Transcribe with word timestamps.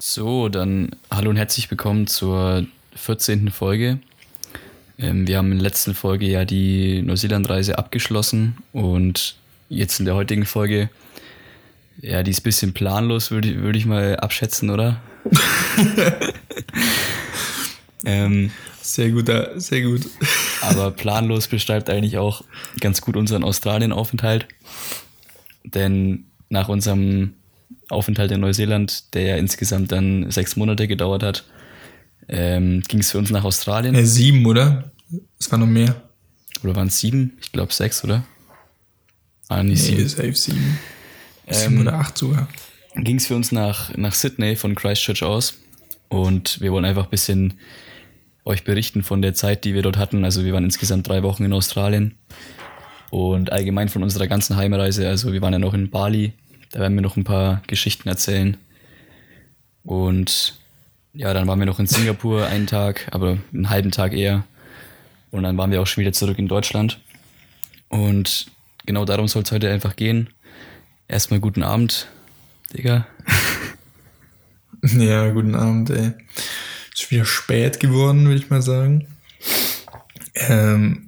So, 0.00 0.48
dann 0.48 0.94
hallo 1.10 1.30
und 1.30 1.36
herzlich 1.38 1.68
willkommen 1.72 2.06
zur 2.06 2.64
14. 2.94 3.50
Folge. 3.50 3.98
Ähm, 4.96 5.26
wir 5.26 5.38
haben 5.38 5.50
in 5.50 5.58
der 5.58 5.64
letzten 5.64 5.92
Folge 5.92 6.26
ja 6.26 6.44
die 6.44 7.02
Neuseeland-Reise 7.02 7.78
abgeschlossen 7.78 8.58
und 8.72 9.34
jetzt 9.68 9.98
in 9.98 10.06
der 10.06 10.14
heutigen 10.14 10.46
Folge, 10.46 10.88
ja, 12.00 12.22
die 12.22 12.30
ist 12.30 12.42
ein 12.42 12.42
bisschen 12.44 12.74
planlos, 12.74 13.32
würde 13.32 13.60
würd 13.60 13.74
ich 13.74 13.86
mal 13.86 14.14
abschätzen, 14.14 14.70
oder? 14.70 15.00
ähm, 18.04 18.52
sehr 18.80 19.10
gut, 19.10 19.28
sehr 19.56 19.82
gut. 19.82 20.02
aber 20.60 20.92
planlos 20.92 21.48
beschreibt 21.48 21.90
eigentlich 21.90 22.18
auch 22.18 22.44
ganz 22.78 23.00
gut 23.00 23.16
unseren 23.16 23.42
Australien-Aufenthalt. 23.42 24.46
Denn 25.64 26.26
nach 26.50 26.68
unserem 26.68 27.34
Aufenthalt 27.90 28.30
in 28.30 28.40
Neuseeland, 28.40 29.14
der 29.14 29.22
ja 29.22 29.36
insgesamt 29.36 29.92
dann 29.92 30.30
sechs 30.30 30.56
Monate 30.56 30.86
gedauert 30.88 31.22
hat, 31.22 31.44
ähm, 32.28 32.82
ging 32.86 33.00
es 33.00 33.10
für 33.10 33.18
uns 33.18 33.30
nach 33.30 33.44
Australien. 33.44 33.94
Äh, 33.94 34.04
sieben, 34.04 34.44
oder? 34.46 34.92
Es 35.38 35.50
war 35.50 35.58
noch 35.58 35.66
mehr. 35.66 36.02
Oder 36.62 36.76
waren 36.76 36.88
es 36.88 36.98
sieben? 36.98 37.38
Ich 37.40 37.52
glaube 37.52 37.72
sechs, 37.72 38.04
oder? 38.04 38.24
Ah, 39.48 39.62
nicht 39.62 39.80
nee, 39.82 39.96
sieben. 39.96 40.08
safe 40.08 40.34
sieben. 40.34 40.78
Sieben 41.48 41.76
ähm, 41.76 41.80
oder 41.80 41.94
acht 41.94 42.18
sogar. 42.18 42.48
Ging 42.96 43.16
es 43.16 43.26
für 43.26 43.36
uns 43.36 43.52
nach, 43.52 43.96
nach 43.96 44.14
Sydney 44.14 44.56
von 44.56 44.74
Christchurch 44.74 45.22
aus. 45.22 45.54
Und 46.08 46.60
wir 46.60 46.72
wollen 46.72 46.84
einfach 46.84 47.04
ein 47.04 47.10
bisschen 47.10 47.54
euch 48.44 48.64
berichten 48.64 49.02
von 49.02 49.22
der 49.22 49.34
Zeit, 49.34 49.64
die 49.64 49.74
wir 49.74 49.82
dort 49.82 49.96
hatten. 49.96 50.24
Also 50.24 50.44
wir 50.44 50.52
waren 50.52 50.64
insgesamt 50.64 51.08
drei 51.08 51.22
Wochen 51.22 51.44
in 51.44 51.52
Australien. 51.52 52.16
Und 53.10 53.52
allgemein 53.52 53.88
von 53.88 54.02
unserer 54.02 54.26
ganzen 54.26 54.56
Heimreise. 54.56 55.08
Also 55.08 55.32
wir 55.32 55.40
waren 55.40 55.54
ja 55.54 55.58
noch 55.58 55.74
in 55.74 55.88
Bali, 55.90 56.34
da 56.70 56.80
werden 56.80 56.94
wir 56.94 57.02
noch 57.02 57.16
ein 57.16 57.24
paar 57.24 57.62
Geschichten 57.66 58.08
erzählen. 58.08 58.56
Und 59.84 60.58
ja, 61.12 61.32
dann 61.32 61.46
waren 61.46 61.58
wir 61.58 61.66
noch 61.66 61.78
in 61.78 61.86
Singapur 61.86 62.46
einen 62.46 62.66
Tag, 62.66 63.08
aber 63.10 63.38
einen 63.52 63.70
halben 63.70 63.90
Tag 63.90 64.12
eher. 64.12 64.44
Und 65.30 65.42
dann 65.42 65.56
waren 65.56 65.70
wir 65.70 65.80
auch 65.80 65.86
schon 65.86 66.02
wieder 66.02 66.12
zurück 66.12 66.38
in 66.38 66.48
Deutschland. 66.48 67.00
Und 67.88 68.50
genau 68.86 69.04
darum 69.04 69.28
soll 69.28 69.42
es 69.42 69.52
heute 69.52 69.70
einfach 69.70 69.96
gehen. 69.96 70.30
Erstmal 71.06 71.40
guten 71.40 71.62
Abend, 71.62 72.08
Digga. 72.72 73.06
Ja, 74.82 75.28
guten 75.30 75.56
Abend, 75.56 75.90
ey. 75.90 76.12
Ist 76.94 77.10
wieder 77.10 77.24
spät 77.24 77.80
geworden, 77.80 78.26
würde 78.26 78.40
ich 78.40 78.48
mal 78.48 78.62
sagen. 78.62 79.08
Ähm, 80.34 81.07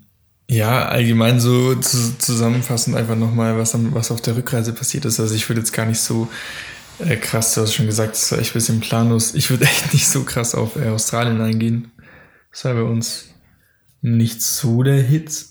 ja, 0.51 0.87
allgemein 0.87 1.39
so 1.39 1.77
zu, 1.77 2.19
zusammenfassend 2.19 2.97
einfach 2.97 3.15
nochmal, 3.15 3.57
was, 3.57 3.73
was 3.95 4.11
auf 4.11 4.21
der 4.21 4.37
Rückreise 4.37 4.73
passiert 4.73 5.05
ist. 5.05 5.21
Also 5.21 5.33
ich 5.33 5.49
würde 5.49 5.61
jetzt 5.61 5.73
gar 5.73 5.87
nicht 5.87 6.01
so 6.01 6.29
äh, 6.99 7.15
krass, 7.15 7.55
du 7.55 7.61
hast 7.61 7.73
schon 7.73 7.87
gesagt, 7.87 8.17
es 8.17 8.33
war 8.33 8.41
echt 8.41 8.51
ein 8.51 8.55
bisschen 8.55 8.81
planlos. 8.81 9.37
Ich 9.37 9.49
würde 9.51 9.65
echt 9.67 9.93
nicht 9.95 10.09
so 10.09 10.25
krass 10.25 10.57
auf 10.57 10.75
äh, 10.75 10.89
Australien 10.89 11.41
eingehen. 11.41 11.93
Das 12.51 12.65
war 12.65 12.75
bei 12.75 12.83
uns 12.83 13.27
nicht 14.03 14.43
so 14.43 14.83
der 14.83 15.01
Hit. 15.01 15.47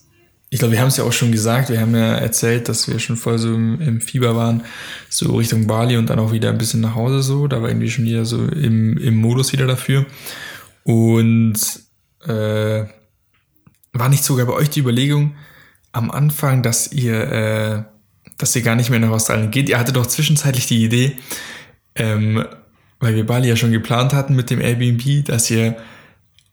Ich 0.50 0.60
glaube, 0.60 0.74
wir 0.74 0.82
haben 0.82 0.90
es 0.90 0.98
ja 0.98 1.06
auch 1.06 1.14
schon 1.14 1.32
gesagt, 1.32 1.70
wir 1.70 1.80
haben 1.80 1.96
ja 1.96 2.16
erzählt, 2.16 2.68
dass 2.68 2.90
wir 2.90 3.00
schon 3.00 3.16
voll 3.16 3.40
so 3.40 3.54
im, 3.54 3.80
im, 3.80 4.02
Fieber 4.02 4.36
waren, 4.36 4.64
so 5.08 5.38
Richtung 5.38 5.66
Bali 5.66 5.96
und 5.96 6.10
dann 6.10 6.20
auch 6.20 6.34
wieder 6.34 6.50
ein 6.50 6.58
bisschen 6.58 6.82
nach 6.82 6.96
Hause 6.96 7.22
so. 7.22 7.48
Da 7.48 7.62
war 7.62 7.70
irgendwie 7.70 7.90
schon 7.90 8.04
wieder 8.04 8.26
so 8.26 8.46
im, 8.48 8.98
im 8.98 9.16
Modus 9.16 9.54
wieder 9.54 9.66
dafür. 9.66 10.06
Und 10.84 11.58
äh, 12.28 12.84
war 13.94 14.10
nicht 14.10 14.24
sogar 14.24 14.46
bei 14.46 14.54
euch 14.54 14.70
die 14.70 14.80
Überlegung 14.80 15.36
am 15.92 16.12
Anfang, 16.12 16.64
dass 16.64 16.92
ihr, 16.92 17.32
äh, 17.32 17.84
dass 18.38 18.56
ihr 18.56 18.62
gar 18.62 18.76
nicht 18.76 18.90
mehr 18.90 19.00
nach 19.00 19.10
Australien 19.10 19.52
geht? 19.52 19.70
Ihr 19.70 19.80
hattet 19.80 19.96
doch 19.96 20.06
zwischenzeitlich 20.06 20.68
die 20.68 20.84
Idee, 20.84 21.18
ähm, 21.96 22.46
weil 23.00 23.16
wir 23.16 23.26
Bali 23.26 23.48
ja 23.48 23.56
schon 23.56 23.72
geplant 23.72 24.14
hatten 24.14 24.36
mit 24.36 24.50
dem 24.50 24.62
Airbnb, 24.62 25.26
dass 25.26 25.50
ihr 25.50 25.78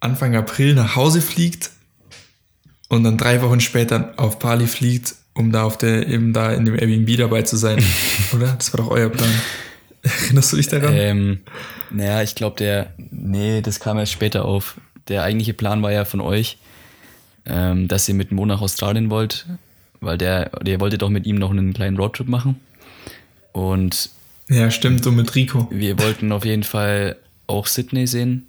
Anfang 0.01 0.37
April 0.37 0.75
nach 0.75 0.97
Hause 0.97 1.21
fliegt 1.21 1.71
und 2.89 3.05
dann 3.05 3.19
drei 3.19 3.43
Wochen 3.43 3.61
später 3.61 4.15
auf 4.17 4.39
Bali 4.39 4.67
fliegt, 4.67 5.15
um 5.35 5.53
da 5.53 5.65
auf 5.65 5.77
der, 5.77 6.07
eben 6.09 6.33
da 6.33 6.53
in 6.53 6.65
dem 6.65 6.75
Airbnb 6.75 7.17
dabei 7.17 7.43
zu 7.43 7.57
sein. 7.57 7.83
Oder? 8.33 8.55
Das 8.57 8.73
war 8.73 8.79
doch 8.79 8.91
euer 8.91 9.09
Plan. 9.09 9.31
Erinnerst 10.03 10.53
du 10.53 10.57
dich 10.57 10.69
daran? 10.69 10.95
Ähm, 10.95 11.41
naja, 11.91 12.23
ich 12.23 12.35
glaube, 12.35 12.57
der, 12.57 12.95
nee, 13.11 13.61
das 13.61 13.81
kam 13.81 13.99
erst 13.99 14.13
später 14.13 14.45
auf. 14.45 14.77
Der 15.09 15.23
eigentliche 15.23 15.55
Plan 15.55 15.83
war 15.83 15.93
ja 15.93 16.05
von 16.05 16.21
euch, 16.21 16.59
ähm, 17.47 17.89
dass 17.89 18.09
ihr 18.09 18.15
mit 18.15 18.33
Mo 18.33 18.45
nach 18.47 18.61
Australien 18.61 19.11
wollt, 19.11 19.47
weil 20.01 20.19
der, 20.19 20.51
der 20.63 20.81
wollte 20.81 20.99
doch 20.99 21.11
mit 21.11 21.27
ihm 21.27 21.37
noch 21.37 21.51
einen 21.51 21.73
kleinen 21.73 21.97
Roadtrip 21.97 22.29
machen. 22.29 22.61
Und 23.53 24.11
ja, 24.49 24.71
stimmt, 24.71 25.03
so 25.03 25.11
mit 25.11 25.35
Rico. 25.35 25.69
Wir 25.71 25.99
wollten 25.99 26.31
auf 26.33 26.45
jeden 26.45 26.63
Fall 26.63 27.17
auch 27.47 27.67
Sydney 27.67 28.07
sehen. 28.07 28.47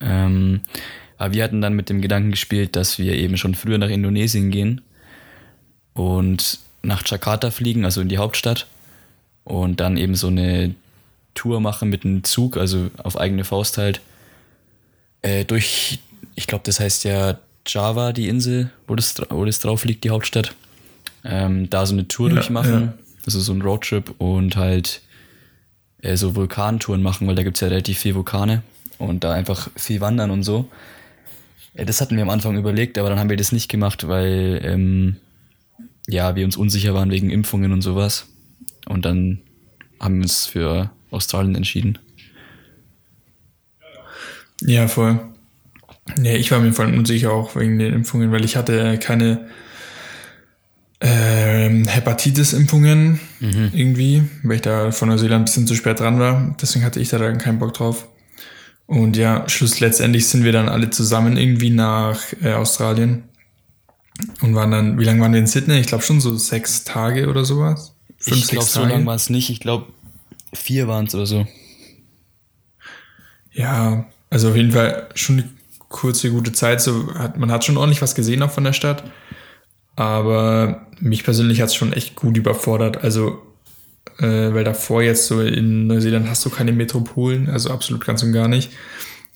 Ähm, 0.00 0.60
aber 1.18 1.34
wir 1.34 1.44
hatten 1.44 1.60
dann 1.60 1.74
mit 1.74 1.88
dem 1.90 2.00
Gedanken 2.00 2.30
gespielt, 2.30 2.76
dass 2.76 2.98
wir 2.98 3.14
eben 3.14 3.36
schon 3.36 3.54
früher 3.54 3.78
nach 3.78 3.88
Indonesien 3.88 4.50
gehen 4.50 4.80
und 5.92 6.58
nach 6.82 7.02
Jakarta 7.06 7.50
fliegen, 7.50 7.84
also 7.84 8.00
in 8.00 8.08
die 8.08 8.18
Hauptstadt. 8.18 8.66
Und 9.44 9.80
dann 9.80 9.96
eben 9.96 10.14
so 10.14 10.28
eine 10.28 10.74
Tour 11.34 11.60
machen 11.60 11.90
mit 11.90 12.04
einem 12.04 12.24
Zug, 12.24 12.56
also 12.56 12.90
auf 12.96 13.18
eigene 13.18 13.44
Faust 13.44 13.76
halt, 13.78 14.00
äh, 15.22 15.44
durch, 15.44 15.98
ich 16.34 16.46
glaube, 16.46 16.64
das 16.64 16.80
heißt 16.80 17.04
ja 17.04 17.38
Java, 17.66 18.12
die 18.12 18.28
Insel, 18.28 18.70
wo 18.86 18.94
das, 18.94 19.14
wo 19.30 19.44
das 19.44 19.60
drauf 19.60 19.84
liegt, 19.84 20.04
die 20.04 20.10
Hauptstadt. 20.10 20.54
Ähm, 21.24 21.70
da 21.70 21.86
so 21.86 21.94
eine 21.94 22.06
Tour 22.06 22.28
ja, 22.28 22.34
durchmachen, 22.34 22.80
ja. 22.82 22.94
also 23.24 23.40
so 23.40 23.52
ein 23.52 23.62
Roadtrip 23.62 24.14
und 24.18 24.56
halt 24.56 25.00
äh, 26.02 26.16
so 26.16 26.36
Vulkantouren 26.36 27.02
machen, 27.02 27.26
weil 27.26 27.34
da 27.34 27.42
gibt 27.42 27.56
es 27.56 27.62
ja 27.62 27.68
relativ 27.68 27.98
viele 27.98 28.16
Vulkane 28.16 28.62
und 28.98 29.24
da 29.24 29.32
einfach 29.32 29.70
viel 29.74 30.00
wandern 30.02 30.30
und 30.30 30.42
so. 30.42 30.68
Äh, 31.72 31.86
das 31.86 32.00
hatten 32.00 32.16
wir 32.16 32.22
am 32.22 32.30
Anfang 32.30 32.58
überlegt, 32.58 32.98
aber 32.98 33.08
dann 33.08 33.18
haben 33.18 33.30
wir 33.30 33.38
das 33.38 33.52
nicht 33.52 33.70
gemacht, 33.70 34.06
weil 34.06 34.60
ähm, 34.62 35.16
ja, 36.06 36.36
wir 36.36 36.44
uns 36.44 36.56
unsicher 36.56 36.94
waren 36.94 37.10
wegen 37.10 37.30
Impfungen 37.30 37.72
und 37.72 37.80
sowas. 37.82 38.26
Und 38.86 39.06
dann 39.06 39.40
haben 39.98 40.16
wir 40.16 40.22
uns 40.22 40.46
für 40.46 40.90
Australien 41.10 41.54
entschieden. 41.54 41.98
Ja, 44.60 44.88
voll. 44.88 45.33
Nee, 46.16 46.36
ich 46.36 46.50
war 46.50 46.60
mir 46.60 46.72
vor 46.72 46.84
allem 46.84 46.98
unsicher 46.98 47.32
auch 47.32 47.56
wegen 47.56 47.78
den 47.78 47.94
Impfungen, 47.94 48.30
weil 48.30 48.44
ich 48.44 48.56
hatte 48.56 48.98
keine 48.98 49.48
ähm, 51.00 51.86
Hepatitis-Impfungen 51.86 53.20
mhm. 53.40 53.70
irgendwie, 53.72 54.22
weil 54.42 54.56
ich 54.56 54.62
da 54.62 54.90
von 54.90 55.08
Neuseeland 55.08 55.42
ein 55.42 55.44
bisschen 55.44 55.66
zu 55.66 55.74
spät 55.74 56.00
dran 56.00 56.18
war. 56.18 56.54
Deswegen 56.60 56.84
hatte 56.84 57.00
ich 57.00 57.08
da 57.08 57.18
dann 57.18 57.38
keinen 57.38 57.58
Bock 57.58 57.74
drauf. 57.74 58.08
Und 58.86 59.16
ja, 59.16 59.48
Schluss 59.48 59.80
letztendlich 59.80 60.28
sind 60.28 60.44
wir 60.44 60.52
dann 60.52 60.68
alle 60.68 60.90
zusammen 60.90 61.36
irgendwie 61.36 61.70
nach 61.70 62.20
äh, 62.42 62.52
Australien 62.52 63.24
und 64.40 64.54
waren 64.54 64.70
dann, 64.70 64.98
wie 64.98 65.04
lange 65.04 65.20
waren 65.20 65.32
wir 65.32 65.40
in 65.40 65.46
Sydney? 65.46 65.78
Ich 65.78 65.86
glaube 65.86 66.04
schon 66.04 66.20
so 66.20 66.36
sechs 66.36 66.84
Tage 66.84 67.28
oder 67.28 67.44
sowas. 67.44 67.94
Fünf, 68.18 68.40
ich 68.40 68.48
glaube, 68.48 68.66
so 68.66 68.84
lange 68.84 69.06
war 69.06 69.14
es 69.14 69.30
nicht. 69.30 69.50
Ich 69.50 69.60
glaube, 69.60 69.86
vier 70.52 70.86
waren 70.86 71.06
es 71.06 71.14
oder 71.14 71.26
so. 71.26 71.46
Ja, 73.52 74.06
also 74.30 74.50
auf 74.50 74.56
jeden 74.56 74.72
Fall 74.72 75.08
schon 75.14 75.44
kurze, 75.94 76.30
gute 76.30 76.52
Zeit. 76.52 76.80
So 76.80 77.14
hat, 77.14 77.38
man 77.38 77.52
hat 77.52 77.64
schon 77.64 77.76
ordentlich 77.76 78.02
was 78.02 78.16
gesehen 78.16 78.42
auch 78.42 78.50
von 78.50 78.64
der 78.64 78.72
Stadt. 78.72 79.04
Aber 79.96 80.88
mich 80.98 81.22
persönlich 81.22 81.60
hat 81.60 81.68
es 81.68 81.76
schon 81.76 81.92
echt 81.92 82.16
gut 82.16 82.36
überfordert. 82.36 83.04
Also, 83.04 83.40
äh, 84.18 84.52
weil 84.52 84.64
davor 84.64 85.02
jetzt 85.02 85.26
so 85.26 85.40
in 85.40 85.86
Neuseeland 85.86 86.28
hast 86.28 86.44
du 86.44 86.50
keine 86.50 86.72
Metropolen, 86.72 87.48
also 87.48 87.70
absolut 87.70 88.04
ganz 88.04 88.24
und 88.24 88.32
gar 88.32 88.48
nicht. 88.48 88.70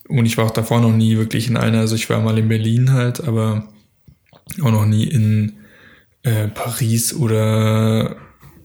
Und 0.08 0.26
ich 0.26 0.36
war 0.36 0.46
auch 0.46 0.50
davor 0.50 0.80
noch 0.80 0.92
nie 0.92 1.16
wirklich 1.16 1.48
in 1.48 1.56
einer. 1.56 1.78
Also 1.78 1.94
ich 1.94 2.10
war 2.10 2.20
mal 2.20 2.38
in 2.38 2.48
Berlin 2.48 2.92
halt, 2.92 3.22
aber 3.26 3.68
auch 4.60 4.72
noch 4.72 4.86
nie 4.86 5.04
in 5.04 5.58
äh, 6.24 6.48
Paris 6.48 7.14
oder 7.14 8.16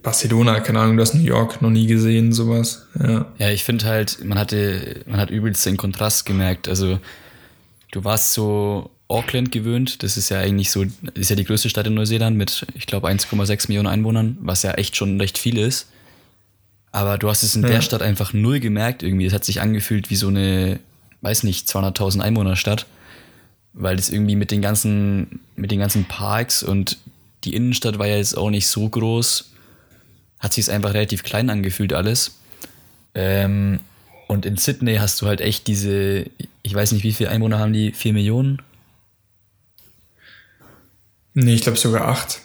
Barcelona, 0.01 0.59
keine 0.61 0.79
Ahnung, 0.79 0.97
du 0.97 1.01
hast 1.01 1.13
New 1.13 1.21
York 1.21 1.61
noch 1.61 1.69
nie 1.69 1.85
gesehen, 1.85 2.33
sowas. 2.33 2.87
Ja, 2.99 3.31
ja 3.37 3.51
ich 3.51 3.63
finde 3.63 3.85
halt, 3.85 4.23
man 4.25 4.39
hatte, 4.39 5.01
man 5.05 5.19
hat 5.19 5.29
übelst 5.29 5.65
den 5.65 5.77
Kontrast 5.77 6.25
gemerkt. 6.25 6.67
Also 6.67 6.99
du 7.93 8.03
warst 8.03 8.33
so 8.33 8.89
Auckland 9.07 9.51
gewöhnt. 9.51 10.03
Das 10.03 10.17
ist 10.17 10.29
ja 10.29 10.39
eigentlich 10.39 10.71
so, 10.71 10.85
ist 11.13 11.29
ja 11.29 11.35
die 11.35 11.45
größte 11.45 11.69
Stadt 11.69 11.87
in 11.87 11.93
Neuseeland 11.93 12.35
mit, 12.35 12.65
ich 12.73 12.87
glaube, 12.87 13.07
1,6 13.07 13.67
Millionen 13.67 13.87
Einwohnern, 13.87 14.37
was 14.41 14.63
ja 14.63 14.71
echt 14.71 14.95
schon 14.95 15.19
recht 15.21 15.37
viel 15.37 15.57
ist. 15.57 15.87
Aber 16.91 17.17
du 17.17 17.29
hast 17.29 17.43
es 17.43 17.55
in 17.55 17.63
ja. 17.63 17.69
der 17.69 17.81
Stadt 17.81 18.01
einfach 18.01 18.33
null 18.33 18.59
gemerkt 18.59 19.03
irgendwie. 19.03 19.25
Es 19.25 19.33
hat 19.33 19.45
sich 19.45 19.61
angefühlt 19.61 20.09
wie 20.09 20.15
so 20.15 20.27
eine, 20.27 20.79
weiß 21.21 21.43
nicht, 21.43 21.67
200.000 21.67 22.21
Einwohnerstadt. 22.21 22.87
Weil 23.73 23.95
das 23.95 24.11
irgendwie 24.11 24.35
mit 24.35 24.51
den 24.51 24.61
ganzen, 24.61 25.39
mit 25.55 25.71
den 25.71 25.79
ganzen 25.79 26.05
Parks 26.05 26.61
und 26.61 26.97
die 27.43 27.55
Innenstadt 27.55 27.97
war 27.97 28.07
ja 28.07 28.17
jetzt 28.17 28.37
auch 28.37 28.51
nicht 28.51 28.67
so 28.67 28.87
groß. 28.87 29.51
Hat 30.39 30.53
sich 30.53 30.65
es 30.65 30.69
einfach 30.69 30.93
relativ 30.93 31.23
klein 31.23 31.49
angefühlt 31.49 31.93
alles. 31.93 32.39
Ähm, 33.15 33.79
und 34.27 34.45
in 34.45 34.57
Sydney 34.57 34.95
hast 34.95 35.21
du 35.21 35.27
halt 35.27 35.41
echt 35.41 35.67
diese, 35.67 36.25
ich 36.61 36.73
weiß 36.73 36.91
nicht, 36.91 37.03
wie 37.03 37.13
viele 37.13 37.29
Einwohner 37.29 37.59
haben 37.59 37.73
die? 37.73 37.91
Vier 37.91 38.13
Millionen? 38.13 38.61
Nee, 41.33 41.55
ich 41.55 41.61
glaube 41.61 41.77
sogar 41.77 42.07
acht. 42.07 42.41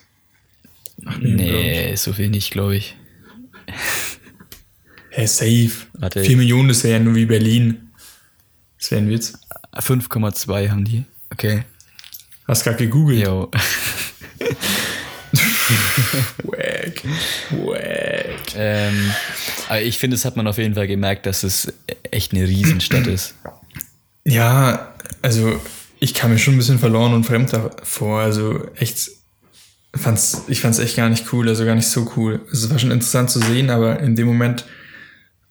Millionen, 1.21 1.37
nee, 1.37 1.95
so 1.97 2.13
viel 2.13 2.29
nicht, 2.29 2.51
glaube 2.51 2.77
ich. 2.77 2.97
Hä, 5.11 5.27
safe. 5.27 5.73
Warte. 5.95 6.23
4 6.23 6.37
Millionen, 6.37 6.69
das 6.69 6.85
wäre 6.85 6.99
ja 6.99 7.01
nur 7.01 7.15
wie 7.15 7.27
Berlin. 7.27 7.91
Das 8.79 8.91
wäre 8.91 9.03
ein 9.03 9.11
Witz. 9.11 9.35
5,2 9.75 10.71
haben 10.71 10.85
die. 10.85 11.05
Okay. 11.33 11.65
Hast 12.47 12.65
gerade 12.65 12.77
gegoogelt. 12.79 13.27
Jo. 13.27 13.51
Wack. 16.45 17.03
Wack. 17.51 18.55
ähm, 18.57 19.13
aber 19.69 19.83
ich 19.83 19.99
finde, 19.99 20.17
es 20.17 20.25
hat 20.25 20.37
man 20.37 20.47
auf 20.47 20.59
jeden 20.59 20.75
Fall 20.75 20.87
gemerkt, 20.87 21.27
dass 21.27 21.43
es 21.43 21.73
echt 22.11 22.33
eine 22.33 22.47
Riesenstadt 22.47 23.07
ist. 23.07 23.35
Ja, 24.25 24.95
also 25.23 25.61
ich 26.01 26.15
kam 26.15 26.31
mir 26.31 26.39
schon 26.39 26.55
ein 26.55 26.59
bisschen 26.59 26.79
verloren 26.79 27.15
und 27.15 27.25
fremd 27.25 27.53
davor. 27.53 28.21
Also 28.21 28.69
echt, 28.77 29.11
fand's, 29.95 30.43
ich 30.49 30.61
fand's 30.61 30.79
echt 30.79 30.97
gar 30.97 31.09
nicht 31.09 31.33
cool, 31.33 31.49
also 31.49 31.65
gar 31.65 31.75
nicht 31.75 31.89
so 31.89 32.11
cool. 32.17 32.41
Es 32.53 32.69
war 32.71 32.79
schon 32.79 32.91
interessant 32.91 33.31
zu 33.31 33.41
sehen, 33.41 33.71
aber 33.71 34.01
in 34.01 34.17
dem 34.17 34.27
Moment 34.27 34.65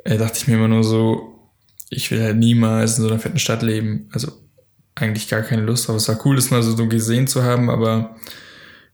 äh, 0.04 0.18
dachte 0.18 0.38
ich 0.38 0.48
mir 0.48 0.56
immer 0.56 0.68
nur 0.68 0.84
so, 0.84 1.52
ich 1.90 2.12
will 2.12 2.22
halt 2.22 2.38
niemals 2.38 2.98
in 2.98 3.04
so 3.04 3.10
einer 3.10 3.20
fetten 3.20 3.40
Stadt 3.40 3.62
leben. 3.62 4.10
Also 4.12 4.32
eigentlich 4.96 5.28
gar 5.28 5.42
keine 5.42 5.62
Lust 5.62 5.88
drauf. 5.88 5.98
Es 5.98 6.08
war 6.08 6.26
cool, 6.26 6.36
das 6.36 6.50
mal 6.50 6.64
so 6.64 6.88
gesehen 6.88 7.28
zu 7.28 7.44
haben, 7.44 7.70
aber 7.70 8.16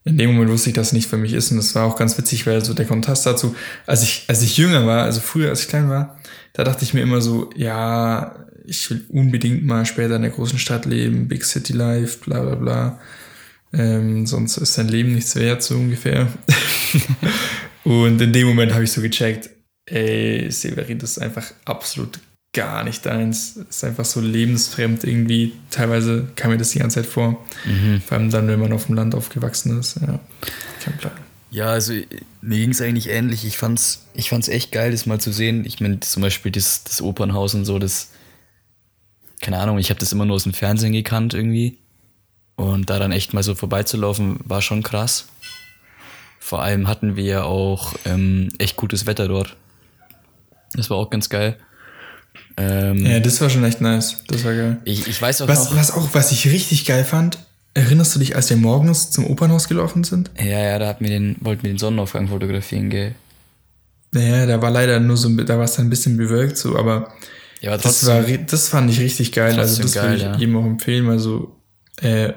in 0.05 0.17
dem 0.17 0.33
Moment 0.33 0.51
wusste 0.51 0.69
ich, 0.69 0.75
dass 0.75 0.87
es 0.87 0.93
nicht 0.93 1.09
für 1.09 1.17
mich 1.17 1.33
ist. 1.33 1.51
Und 1.51 1.57
das 1.57 1.75
war 1.75 1.85
auch 1.85 1.95
ganz 1.95 2.17
witzig, 2.17 2.45
weil 2.45 2.63
so 2.63 2.73
der 2.73 2.85
Kontrast 2.85 3.25
dazu, 3.25 3.55
als 3.85 4.03
ich, 4.03 4.25
als 4.27 4.41
ich 4.41 4.57
jünger 4.57 4.85
war, 4.85 5.03
also 5.03 5.21
früher, 5.21 5.49
als 5.49 5.61
ich 5.61 5.69
klein 5.69 5.89
war, 5.89 6.19
da 6.53 6.63
dachte 6.63 6.83
ich 6.83 6.93
mir 6.93 7.01
immer 7.01 7.21
so, 7.21 7.49
ja, 7.55 8.45
ich 8.65 8.89
will 8.89 9.05
unbedingt 9.09 9.65
mal 9.65 9.85
später 9.85 10.15
in 10.17 10.21
der 10.21 10.31
großen 10.31 10.59
Stadt 10.59 10.85
leben, 10.85 11.27
Big 11.27 11.45
City 11.45 11.73
Life, 11.73 12.19
bla 12.25 12.41
bla 12.41 12.55
bla. 12.55 12.99
Ähm, 13.73 14.25
sonst 14.25 14.57
ist 14.57 14.77
dein 14.77 14.87
Leben 14.87 15.15
nichts 15.15 15.35
wert, 15.35 15.63
so 15.63 15.75
ungefähr. 15.75 16.31
und 17.83 18.21
in 18.21 18.33
dem 18.33 18.47
Moment 18.47 18.73
habe 18.73 18.83
ich 18.83 18.91
so 18.91 19.01
gecheckt, 19.01 19.49
ey, 19.85 20.51
Severin, 20.51 20.99
das 20.99 21.11
ist 21.11 21.19
einfach 21.19 21.51
absolut 21.65 22.19
gar 22.53 22.83
nicht 22.83 23.05
deins. 23.05 23.57
Ist 23.57 23.83
einfach 23.83 24.05
so 24.05 24.21
lebensfremd 24.21 25.03
irgendwie. 25.03 25.53
Teilweise 25.71 26.27
kam 26.35 26.51
mir 26.51 26.57
das 26.57 26.69
die 26.69 26.79
ganze 26.79 27.01
Zeit 27.01 27.09
vor. 27.09 27.43
Mhm. 27.65 28.01
Vor 28.01 28.17
allem 28.17 28.29
dann, 28.29 28.47
wenn 28.47 28.59
man 28.59 28.71
auf 28.71 28.85
dem 28.85 28.95
Land 28.95 29.15
aufgewachsen 29.15 29.79
ist. 29.79 29.99
Ja, 29.99 30.19
kein 30.83 30.97
Plan. 30.97 31.13
Ja, 31.49 31.67
also 31.67 31.93
mir 32.41 32.57
ging 32.57 32.71
es 32.71 32.81
eigentlich 32.81 33.09
ähnlich. 33.09 33.45
Ich 33.45 33.57
fand's, 33.57 34.07
ich 34.13 34.29
fand's 34.29 34.47
echt 34.47 34.71
geil, 34.71 34.91
das 34.91 35.05
mal 35.05 35.19
zu 35.19 35.31
sehen. 35.31 35.65
Ich 35.65 35.79
meine, 35.79 35.99
zum 35.99 36.21
Beispiel 36.21 36.51
das, 36.51 36.83
das 36.83 37.01
Opernhaus 37.01 37.53
und 37.53 37.65
so, 37.65 37.77
das, 37.77 38.09
keine 39.41 39.59
Ahnung, 39.59 39.77
ich 39.77 39.89
habe 39.89 39.99
das 39.99 40.11
immer 40.11 40.25
nur 40.25 40.35
aus 40.35 40.43
dem 40.43 40.53
Fernsehen 40.53 40.93
gekannt 40.93 41.33
irgendwie. 41.33 41.77
Und 42.55 42.89
da 42.89 42.99
dann 42.99 43.11
echt 43.11 43.33
mal 43.33 43.43
so 43.43 43.55
vorbeizulaufen, 43.55 44.39
war 44.43 44.61
schon 44.61 44.83
krass. 44.83 45.27
Vor 46.39 46.61
allem 46.61 46.87
hatten 46.87 47.15
wir 47.15 47.23
ja 47.23 47.43
auch 47.43 47.93
ähm, 48.05 48.49
echt 48.57 48.75
gutes 48.75 49.05
Wetter 49.05 49.27
dort. 49.27 49.55
Das 50.73 50.89
war 50.89 50.97
auch 50.97 51.09
ganz 51.09 51.29
geil. 51.29 51.57
Ähm, 52.57 53.05
Ja, 53.05 53.19
das 53.19 53.41
war 53.41 53.49
schon 53.49 53.63
echt 53.63 53.81
nice. 53.81 54.17
Das 54.27 54.43
war 54.43 54.53
geil. 54.53 54.77
ich, 54.85 55.07
ich 55.07 55.21
weiß 55.21 55.41
auch 55.41 55.47
Was, 55.47 55.71
noch. 55.71 55.77
was 55.77 55.91
auch, 55.91 56.09
was 56.13 56.31
ich 56.31 56.45
richtig 56.47 56.85
geil 56.85 57.03
fand, 57.03 57.39
erinnerst 57.73 58.13
du 58.15 58.19
dich, 58.19 58.35
als 58.35 58.49
wir 58.49 58.57
morgens 58.57 59.09
zum 59.11 59.25
Opernhaus 59.25 59.67
gelaufen 59.67 60.03
sind? 60.03 60.29
Ja, 60.39 60.59
ja, 60.59 60.79
da 60.79 60.87
hat 60.87 61.01
mir 61.01 61.09
den, 61.09 61.35
wollten 61.39 61.63
wir 61.63 61.71
den 61.71 61.79
Sonnenaufgang 61.79 62.27
fotografieren, 62.27 62.89
gell? 62.89 63.15
Naja, 64.11 64.45
da 64.45 64.61
war 64.61 64.69
leider 64.69 64.99
nur 64.99 65.17
so, 65.17 65.29
da 65.29 65.57
war 65.57 65.63
es 65.65 65.73
dann 65.73 65.87
ein 65.87 65.89
bisschen 65.89 66.17
bewölkt 66.17 66.57
so, 66.57 66.77
aber 66.77 67.11
Ja, 67.61 67.71
aber 67.73 67.81
das 67.81 68.01
trotzdem. 68.01 68.09
war, 68.09 68.21
ri- 68.21 68.45
das 68.47 68.69
fand 68.69 68.91
ich 68.91 68.99
richtig 68.99 69.31
geil. 69.31 69.57
Also 69.59 69.81
das 69.81 69.95
würde 69.95 70.07
geil, 70.07 70.17
ich 70.17 70.21
ja. 70.23 70.35
jedem 70.35 70.55
auch 70.57 70.65
empfehlen, 70.65 71.05
mal 71.05 71.17
so 71.17 71.55
äh, 72.01 72.33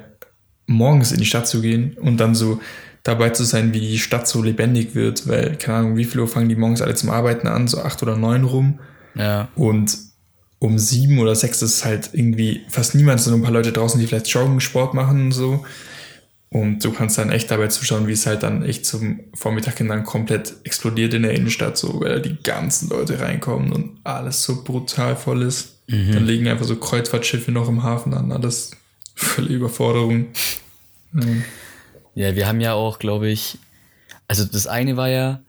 morgens 0.66 1.12
in 1.12 1.18
die 1.18 1.26
Stadt 1.26 1.46
zu 1.46 1.60
gehen 1.60 1.94
und 2.00 2.16
dann 2.16 2.34
so 2.34 2.60
dabei 3.02 3.28
zu 3.30 3.44
sein, 3.44 3.72
wie 3.74 3.80
die 3.80 3.98
Stadt 3.98 4.26
so 4.26 4.42
lebendig 4.42 4.94
wird, 4.94 5.28
weil, 5.28 5.56
keine 5.56 5.78
Ahnung, 5.78 5.96
wie 5.98 6.04
viel 6.06 6.20
Uhr 6.20 6.28
fangen 6.28 6.48
die 6.48 6.56
morgens 6.56 6.80
alle 6.80 6.94
zum 6.94 7.10
Arbeiten 7.10 7.46
an, 7.46 7.68
so 7.68 7.82
acht 7.82 8.02
oder 8.02 8.16
neun 8.16 8.44
rum. 8.44 8.80
Ja. 9.16 9.48
Und 9.54 9.96
um 10.58 10.78
sieben 10.78 11.18
oder 11.18 11.34
sechs 11.34 11.62
ist 11.62 11.84
halt 11.84 12.10
irgendwie 12.12 12.62
fast 12.68 12.94
niemand, 12.94 13.20
sondern 13.20 13.40
ein 13.40 13.44
paar 13.44 13.52
Leute 13.52 13.72
draußen, 13.72 14.00
die 14.00 14.06
vielleicht 14.06 14.28
Joggen, 14.28 14.60
Sport 14.60 14.94
machen 14.94 15.26
und 15.26 15.32
so. 15.32 15.64
Und 16.48 16.84
du 16.84 16.92
kannst 16.92 17.18
dann 17.18 17.30
echt 17.30 17.50
dabei 17.50 17.68
zuschauen, 17.68 18.06
wie 18.06 18.12
es 18.12 18.24
halt 18.26 18.42
dann 18.42 18.64
echt 18.64 18.86
zum 18.86 19.20
Vormittag 19.34 19.78
hin 19.78 19.88
dann 19.88 20.04
komplett 20.04 20.54
explodiert 20.64 21.12
in 21.12 21.22
der 21.22 21.34
Innenstadt, 21.34 21.76
so, 21.76 22.00
weil 22.00 22.14
da 22.14 22.18
die 22.20 22.36
ganzen 22.42 22.88
Leute 22.88 23.20
reinkommen 23.20 23.72
und 23.72 23.98
alles 24.04 24.42
so 24.42 24.62
brutal 24.62 25.16
voll 25.16 25.42
ist. 25.42 25.80
Dann 25.88 26.24
liegen 26.24 26.48
einfach 26.48 26.64
so 26.64 26.76
Kreuzfahrtschiffe 26.76 27.52
noch 27.52 27.68
im 27.68 27.82
Hafen 27.82 28.14
an, 28.14 28.32
alles 28.32 28.72
volle 29.14 29.48
Überforderung. 29.48 30.26
Ja. 31.12 31.22
Ja, 32.16 32.34
wir 32.34 32.48
haben 32.48 32.60
ja 32.60 32.72
auch, 32.72 32.98
glaube 32.98 33.28
ich, 33.28 33.58
also 34.26 34.44
das 34.46 34.66
eine 34.66 34.96
war 34.96 35.10
ja 35.10 35.42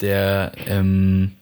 der, 0.00 0.52
ähm, 0.66 1.32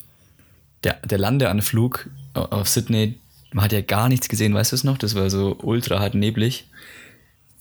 der, 0.84 0.94
der 1.04 1.18
Landeanflug 1.18 2.08
au- 2.34 2.40
auf 2.42 2.68
Sydney. 2.68 3.18
Man 3.52 3.64
hat 3.64 3.72
ja 3.72 3.80
gar 3.80 4.08
nichts 4.08 4.28
gesehen, 4.28 4.54
weißt 4.54 4.72
du 4.72 4.76
es 4.76 4.84
noch? 4.84 4.98
Das 4.98 5.14
war 5.14 5.30
so 5.30 5.56
ultra 5.62 6.00
hart 6.00 6.14
neblig. 6.14 6.66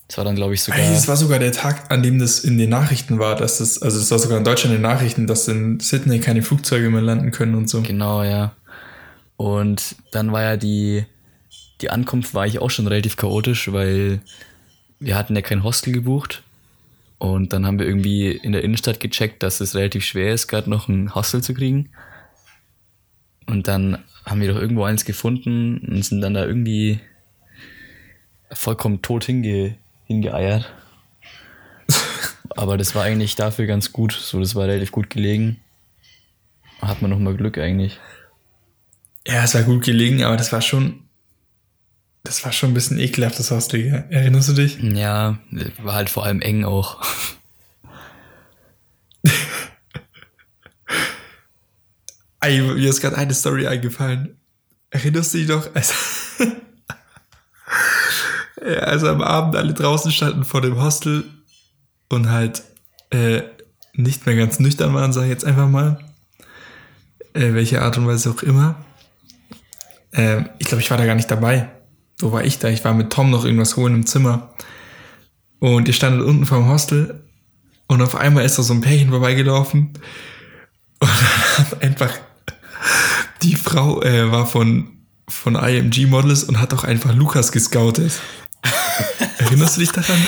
Das 0.08 0.18
war 0.18 0.26
dann, 0.26 0.36
glaube 0.36 0.54
ich, 0.54 0.62
sogar. 0.64 0.80
Es 0.80 1.08
war 1.08 1.18
sogar 1.18 1.40
der 1.40 1.52
Tag, 1.52 1.92
an 1.92 2.02
dem 2.02 2.20
das 2.20 2.40
in 2.40 2.58
den 2.58 2.70
Nachrichten 2.70 3.20
war, 3.20 3.36
dass 3.36 3.58
das, 3.58 3.82
also 3.82 4.00
es 4.00 4.10
war 4.10 4.20
sogar 4.20 4.38
in 4.38 4.44
Deutschland 4.46 4.74
in 4.76 4.82
den 4.82 4.90
Nachrichten, 4.90 5.28
dass 5.28 5.48
in 5.50 5.80
Sydney 5.82 6.20
keine 6.20 6.44
Flugzeuge 6.44 6.90
mehr 6.90 7.02
landen 7.02 7.32
können 7.32 7.56
und 7.56 7.70
so. 7.70 7.82
Genau, 7.82 8.24
ja. 8.24 8.54
Und 9.36 9.96
dann 10.12 10.32
war 10.32 10.42
ja 10.44 10.58
die, 10.58 11.06
die 11.82 11.90
Ankunft 11.90 12.34
war 12.34 12.48
ich 12.48 12.60
auch 12.60 12.70
schon 12.70 12.88
relativ 12.88 13.18
chaotisch, 13.18 13.72
weil 13.72 14.22
wir 15.00 15.16
hatten 15.18 15.36
ja 15.36 15.42
kein 15.42 15.64
Hostel 15.64 15.92
gebucht. 15.94 16.42
Und 17.20 17.52
dann 17.52 17.66
haben 17.66 17.80
wir 17.80 17.86
irgendwie 17.88 18.32
in 18.32 18.52
der 18.52 18.64
Innenstadt 18.64 19.00
gecheckt, 19.00 19.44
dass 19.44 19.60
es 19.60 19.76
relativ 19.76 20.06
schwer 20.06 20.34
ist, 20.34 20.48
gerade 20.48 20.70
noch 20.70 20.88
ein 20.88 21.14
Hostel 21.16 21.42
zu 21.44 21.54
kriegen. 21.54 21.90
Und 23.48 23.68
dann 23.68 24.04
haben 24.26 24.42
wir 24.42 24.54
doch 24.54 24.60
irgendwo 24.60 24.84
eins 24.84 25.06
gefunden 25.06 25.80
und 25.80 26.04
sind 26.04 26.22
dann 26.22 26.34
da 26.34 26.46
irgendwie 26.46 27.00
vollkommen 28.52 29.02
tot 29.02 29.24
hinge, 29.24 29.78
hingeeiert. 30.06 30.72
Aber 32.56 32.78
das 32.78 32.94
war 32.96 33.04
eigentlich 33.04 33.36
dafür 33.36 33.66
ganz 33.66 33.94
gut. 33.94 34.12
So, 34.14 34.40
das 34.40 34.56
war 34.56 34.68
relativ 34.68 34.92
gut 34.92 35.10
gelegen. 35.10 35.60
Hat 36.82 37.02
man 37.02 37.12
noch 37.12 37.20
mal 37.20 37.36
Glück 37.36 37.58
eigentlich. 37.58 38.00
Ja, 39.26 39.44
es 39.44 39.56
war 39.56 39.64
gut 39.64 39.84
gelegen, 39.84 40.24
aber 40.24 40.38
das 40.38 40.52
war 40.54 40.62
schon, 40.62 41.02
das 42.24 42.44
war 42.46 42.52
schon 42.52 42.72
ein 42.72 42.74
bisschen 42.74 43.00
ekelhaft, 43.00 43.40
das 43.40 43.52
Hostel. 43.52 44.06
Erinnerst 44.10 44.50
du 44.50 44.54
dich? 44.54 44.78
Ja, 44.82 45.40
war 45.82 45.96
halt 45.96 46.10
vor 46.10 46.26
allem 46.26 46.42
eng 46.42 46.64
auch. 46.64 47.02
Ey, 52.40 52.62
mir 52.62 52.90
ist 52.90 53.02
gerade 53.02 53.18
eine 53.18 53.34
Story 53.34 53.68
eingefallen. 53.68 54.38
Erinnerst 54.90 55.34
du 55.34 55.38
dich 55.40 55.48
noch, 55.48 55.74
als, 55.76 55.94
ja, 58.66 58.80
als 58.80 59.04
am 59.04 59.22
Abend 59.22 59.56
alle 59.56 59.74
draußen 59.74 60.12
standen 60.12 60.46
vor 60.46 60.62
dem 60.62 60.82
Hostel 60.82 61.26
und 62.10 62.30
halt 62.30 62.64
äh, 63.10 63.42
nicht 63.94 64.26
mehr 64.26 64.36
ganz 64.36 64.60
nüchtern 64.60 64.94
waren, 64.94 65.12
sag 65.12 65.24
ich 65.24 65.30
jetzt 65.30 65.46
einfach 65.46 65.68
mal. 65.68 66.00
Äh, 67.34 67.54
welche 67.54 67.82
Art 67.82 67.98
und 67.98 68.08
Weise 68.08 68.32
auch 68.32 68.44
immer. 68.44 68.76
Äh, 70.12 70.44
ich 70.60 70.68
glaube, 70.68 70.82
ich 70.82 70.90
war 70.90 70.98
da 70.98 71.06
gar 71.06 71.16
nicht 71.16 71.32
dabei. 71.32 71.70
Wo 72.20 72.32
war 72.32 72.44
ich 72.44 72.60
da? 72.60 72.70
Ich 72.70 72.84
war 72.86 72.94
mit 72.94 73.12
Tom 73.12 73.30
noch 73.30 73.46
irgendwas 73.46 73.76
holen 73.76 73.94
im 73.96 74.06
Zimmer. 74.06 74.54
Und 75.60 75.88
ihr 75.88 75.94
standet 75.94 76.26
unten 76.26 76.46
vorm 76.46 76.70
Hostel 76.70 77.24
und 77.88 78.02
auf 78.02 78.16
einmal 78.16 78.46
ist 78.46 78.60
da 78.60 78.64
so 78.64 78.74
ein 78.74 78.82
Pärchen 78.82 79.10
vorbeigelaufen 79.10 79.94
und 81.00 81.58
hat 81.58 81.82
einfach 81.82 82.12
die 83.44 83.56
Frau 83.56 84.02
äh, 84.02 84.32
war 84.32 84.46
von, 84.46 84.98
von 85.30 85.56
IMG 85.56 86.06
Models 86.08 86.44
und 86.44 86.60
hat 86.60 86.74
auch 86.74 86.84
einfach 86.84 87.14
Lukas 87.14 87.52
gescoutet. 87.52 88.14
Erinnerst 89.40 89.78
du 89.78 89.82
dich 89.82 89.92
daran? 89.92 90.22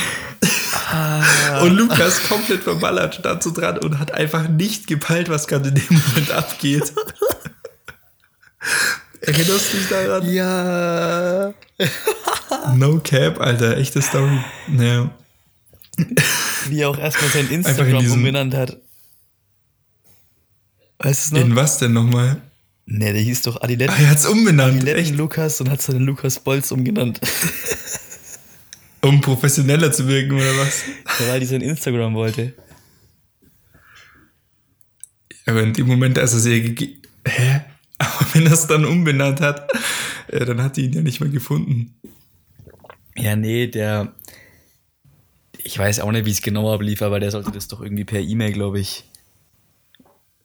Und 1.63 1.75
Lukas 1.75 2.23
komplett 2.23 2.63
verballert 2.63 3.15
stand 3.15 3.43
so 3.43 3.51
dran 3.51 3.77
und 3.79 3.99
hat 3.99 4.11
einfach 4.13 4.47
nicht 4.47 4.87
gepeilt, 4.87 5.29
was 5.29 5.47
gerade 5.47 5.69
in 5.69 5.75
dem 5.75 5.83
Moment 5.89 6.31
abgeht. 6.31 6.93
Erinnerst 9.21 9.73
du 9.73 9.77
dich 9.77 9.89
daran? 9.89 10.31
Ja. 10.31 11.53
No 12.75 12.99
cap, 12.99 13.39
Alter, 13.41 13.77
echte 13.77 14.01
Story. 14.01 14.39
Naja. 14.67 15.09
Wie 16.67 16.79
er 16.81 16.89
auch 16.89 16.97
erstmal 16.97 17.29
sein 17.29 17.47
in 17.49 17.55
Instagram 17.55 17.99
diesem- 17.99 18.19
umbenannt 18.19 18.53
hat. 18.55 18.77
Weißt 20.99 21.31
du 21.31 21.35
noch? 21.35 21.41
In 21.41 21.55
was 21.55 21.77
denn 21.77 21.93
nochmal? 21.93 22.41
Ne, 22.91 23.13
der 23.13 23.21
hieß 23.21 23.43
doch 23.43 23.57
Ah, 23.57 23.65
Adiletten, 23.65 23.95
er 23.99 24.09
hat's 24.09 24.25
umbenannt, 24.25 24.77
Adiletten 24.77 24.99
echt, 24.99 25.15
Lukas 25.15 25.61
und 25.61 25.69
hat 25.69 25.79
seinen 25.79 26.05
Lukas 26.07 26.39
Bolz 26.39 26.71
umgenannt. 26.71 27.21
um 29.01 29.21
professioneller 29.21 29.91
zu 29.91 30.07
wirken, 30.07 30.33
oder 30.33 30.57
was? 30.57 30.85
weil 31.27 31.39
die 31.39 31.45
sein 31.45 31.61
Instagram 31.61 32.15
wollte. 32.15 32.53
Aber 35.45 35.61
in 35.61 35.73
dem 35.73 35.85
Moment, 35.85 36.17
als 36.17 36.33
er 36.33 36.39
sie. 36.39 36.99
Hä? 37.27 37.61
Aber 37.99 38.25
wenn 38.33 38.47
er 38.47 38.53
es 38.53 38.65
dann 38.65 38.85
umbenannt 38.85 39.39
hat, 39.39 39.69
äh, 40.27 40.43
dann 40.43 40.63
hat 40.63 40.77
die 40.77 40.85
ihn 40.85 40.93
ja 40.93 41.01
nicht 41.01 41.19
mehr 41.19 41.29
gefunden. 41.29 41.93
Ja, 43.15 43.35
nee, 43.35 43.67
der. 43.67 44.15
Ich 45.57 45.77
weiß 45.77 45.99
auch 45.99 46.11
nicht, 46.11 46.25
wie 46.25 46.31
es 46.31 46.41
genau 46.41 46.73
ablief, 46.73 47.03
aber 47.03 47.19
der 47.19 47.29
sollte 47.29 47.51
das 47.51 47.67
doch 47.67 47.81
irgendwie 47.81 48.05
per 48.05 48.21
E-Mail, 48.21 48.53
glaube 48.53 48.79
ich, 48.79 49.03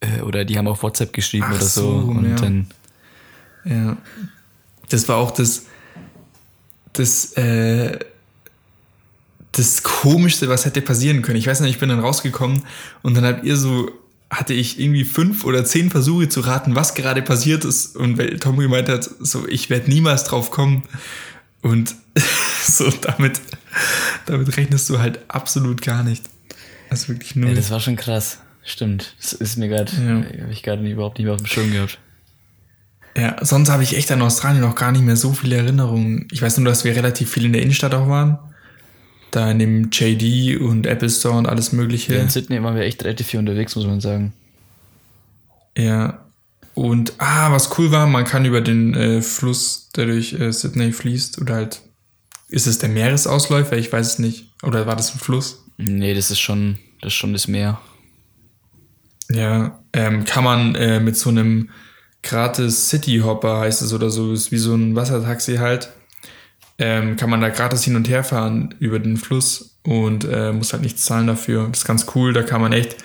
Äh, 0.05 0.23
oder 0.23 0.45
die 0.45 0.59
haben 0.59 0.67
auf 0.67 0.83
WhatsApp 0.83 1.13
geschrieben 1.13 1.47
Ach 1.49 1.55
oder 1.55 1.65
so. 1.65 1.89
und 1.89 2.31
ja. 2.31 2.37
dann, 2.37 2.67
Ja. 3.65 3.97
Das 4.89 5.09
war 5.09 5.17
auch 5.17 5.31
das, 5.31 5.67
das, 6.93 7.33
äh, 7.33 7.99
das 9.53 9.83
Komischste, 9.83 10.49
was 10.49 10.65
hätte 10.67 10.83
passieren 10.83 11.23
können. 11.23 11.39
Ich 11.39 11.47
weiß 11.47 11.61
nicht, 11.61 11.71
ich 11.71 11.79
bin 11.79 11.89
dann 11.89 12.01
rausgekommen 12.01 12.63
und 13.03 13.15
dann 13.17 13.25
habt 13.25 13.45
ihr 13.45 13.57
so, 13.57 13.91
hatte 14.31 14.53
ich 14.53 14.81
irgendwie 14.81 15.05
fünf 15.05 15.45
oder 15.45 15.65
zehn 15.65 15.91
Versuche 15.91 16.29
zu 16.29 16.41
raten, 16.41 16.75
was 16.75 16.95
gerade 16.95 17.23
passiert 17.23 17.65
ist. 17.65 17.97
Und 17.97 18.19
weil 18.19 18.39
Tom 18.39 18.59
gemeint 18.59 18.89
hat, 18.89 19.09
so, 19.21 19.47
ich 19.47 19.71
werde 19.71 19.89
niemals 19.89 20.25
drauf 20.25 20.51
kommen. 20.51 20.83
Und 21.63 21.95
so, 22.65 22.91
damit, 22.91 23.41
damit 24.27 24.57
rechnest 24.57 24.91
du 24.91 24.99
halt 24.99 25.21
absolut 25.29 25.83
gar 25.83 26.03
nicht. 26.03 26.25
Also 26.91 27.09
wirklich 27.09 27.37
null. 27.37 27.51
ja, 27.51 27.55
das 27.55 27.71
war 27.71 27.81
schon 27.81 27.97
krass. 27.97 28.39
Stimmt. 28.65 29.15
Das 29.21 29.33
ist 29.35 29.57
mir 29.57 29.69
gerade, 29.69 29.93
Ja. 29.93 30.43
habe 30.43 30.53
ich 30.53 30.63
gerade 30.63 30.89
überhaupt 30.91 31.19
nicht 31.19 31.27
mehr 31.27 31.35
auf 31.35 31.41
dem 31.43 31.47
Schirm 31.47 31.71
gehabt. 31.71 31.99
Ja, 33.17 33.37
sonst 33.45 33.69
habe 33.69 33.83
ich 33.85 33.97
echt 33.97 34.11
an 34.11 34.23
Australien 34.23 34.63
noch 34.63 34.75
gar 34.75 34.91
nicht 34.91 35.05
mehr 35.05 35.17
so 35.17 35.33
viele 35.33 35.57
Erinnerungen. 35.57 36.27
Ich 36.33 36.43
weiß 36.43 36.59
nur, 36.59 36.67
dass 36.67 36.85
wir 36.85 36.97
relativ 36.97 37.31
viel 37.31 37.45
in 37.45 37.53
der 37.53 37.63
Innenstadt 37.63 37.95
auch 37.95 38.09
waren. 38.09 38.39
Da 39.31 39.51
in 39.51 39.59
dem 39.59 39.91
JD 39.93 40.61
und 40.61 40.87
Apple 40.87 41.11
Store 41.11 41.37
und 41.37 41.47
alles 41.47 41.73
Mögliche. 41.73 42.15
Ja. 42.15 42.23
In 42.23 42.29
Sydney 42.31 42.63
waren 42.63 42.75
wir 42.75 42.83
echt 42.83 43.05
relativ 43.05 43.29
viel 43.29 43.39
unterwegs, 43.41 43.77
muss 43.77 43.87
man 43.87 44.01
sagen. 44.01 44.33
Ja. 45.77 46.25
Und, 46.75 47.13
ah, 47.19 47.53
was 47.53 47.79
cool 47.79 47.93
war, 47.93 48.07
man 48.07 48.25
kann 48.25 48.45
über 48.47 48.61
den 48.61 48.95
äh, 48.95 49.23
Fluss, 49.23 49.91
der 49.95 50.07
durch 50.07 50.33
äh, 50.33 50.53
Sydney 50.53 50.93
fließt, 50.93 51.41
oder 51.41 51.55
halt, 51.55 51.83
ist 52.49 52.67
es 52.67 52.79
der 52.79 52.89
Meeresausläufer? 52.89 53.77
Ich 53.77 53.93
weiß 53.93 54.15
es 54.15 54.19
nicht. 54.19 54.51
Oder 54.63 54.87
war 54.87 54.97
das 54.97 55.15
ein 55.15 55.21
Fluss? 55.21 55.65
Nee, 55.77 56.15
das 56.15 56.33
ist 56.33 56.41
schon, 56.41 56.79
das 57.01 57.13
ist 57.13 57.17
schon 57.19 57.33
das 57.33 57.47
Meer. 57.47 57.81
Ja, 59.31 59.81
ähm, 59.93 60.25
kann 60.25 60.45
man 60.45 60.75
äh, 60.75 61.01
mit 61.01 61.17
so 61.17 61.31
einem 61.31 61.71
gratis 62.23 62.89
City 62.89 63.21
Hopper 63.21 63.61
heißt 63.61 63.83
es 63.83 63.93
oder 63.93 64.11
so, 64.11 64.33
ist 64.33 64.51
wie 64.51 64.59
so 64.59 64.75
ein 64.75 64.97
Wassertaxi 64.97 65.57
halt, 65.57 65.91
ähm, 66.79 67.17
kann 67.17 67.31
man 67.31 67.41
da 67.41 67.51
gratis 67.51 67.85
hin 67.85 67.97
und 67.97 68.09
her 68.09 68.25
fahren 68.25 68.75
über 68.81 68.99
den 68.99 69.17
Fluss 69.17 69.79
und 69.85 70.25
äh, 70.25 70.53
muss 70.53 70.73
halt 70.73 70.83
nichts 70.83 71.05
zahlen 71.05 71.27
dafür. 71.27 71.69
Das 71.69 71.81
ist 71.81 71.85
ganz 71.85 72.07
cool, 72.15 72.33
da 72.33 72.43
kann 72.43 72.61
man 72.61 72.73
echt 72.73 72.97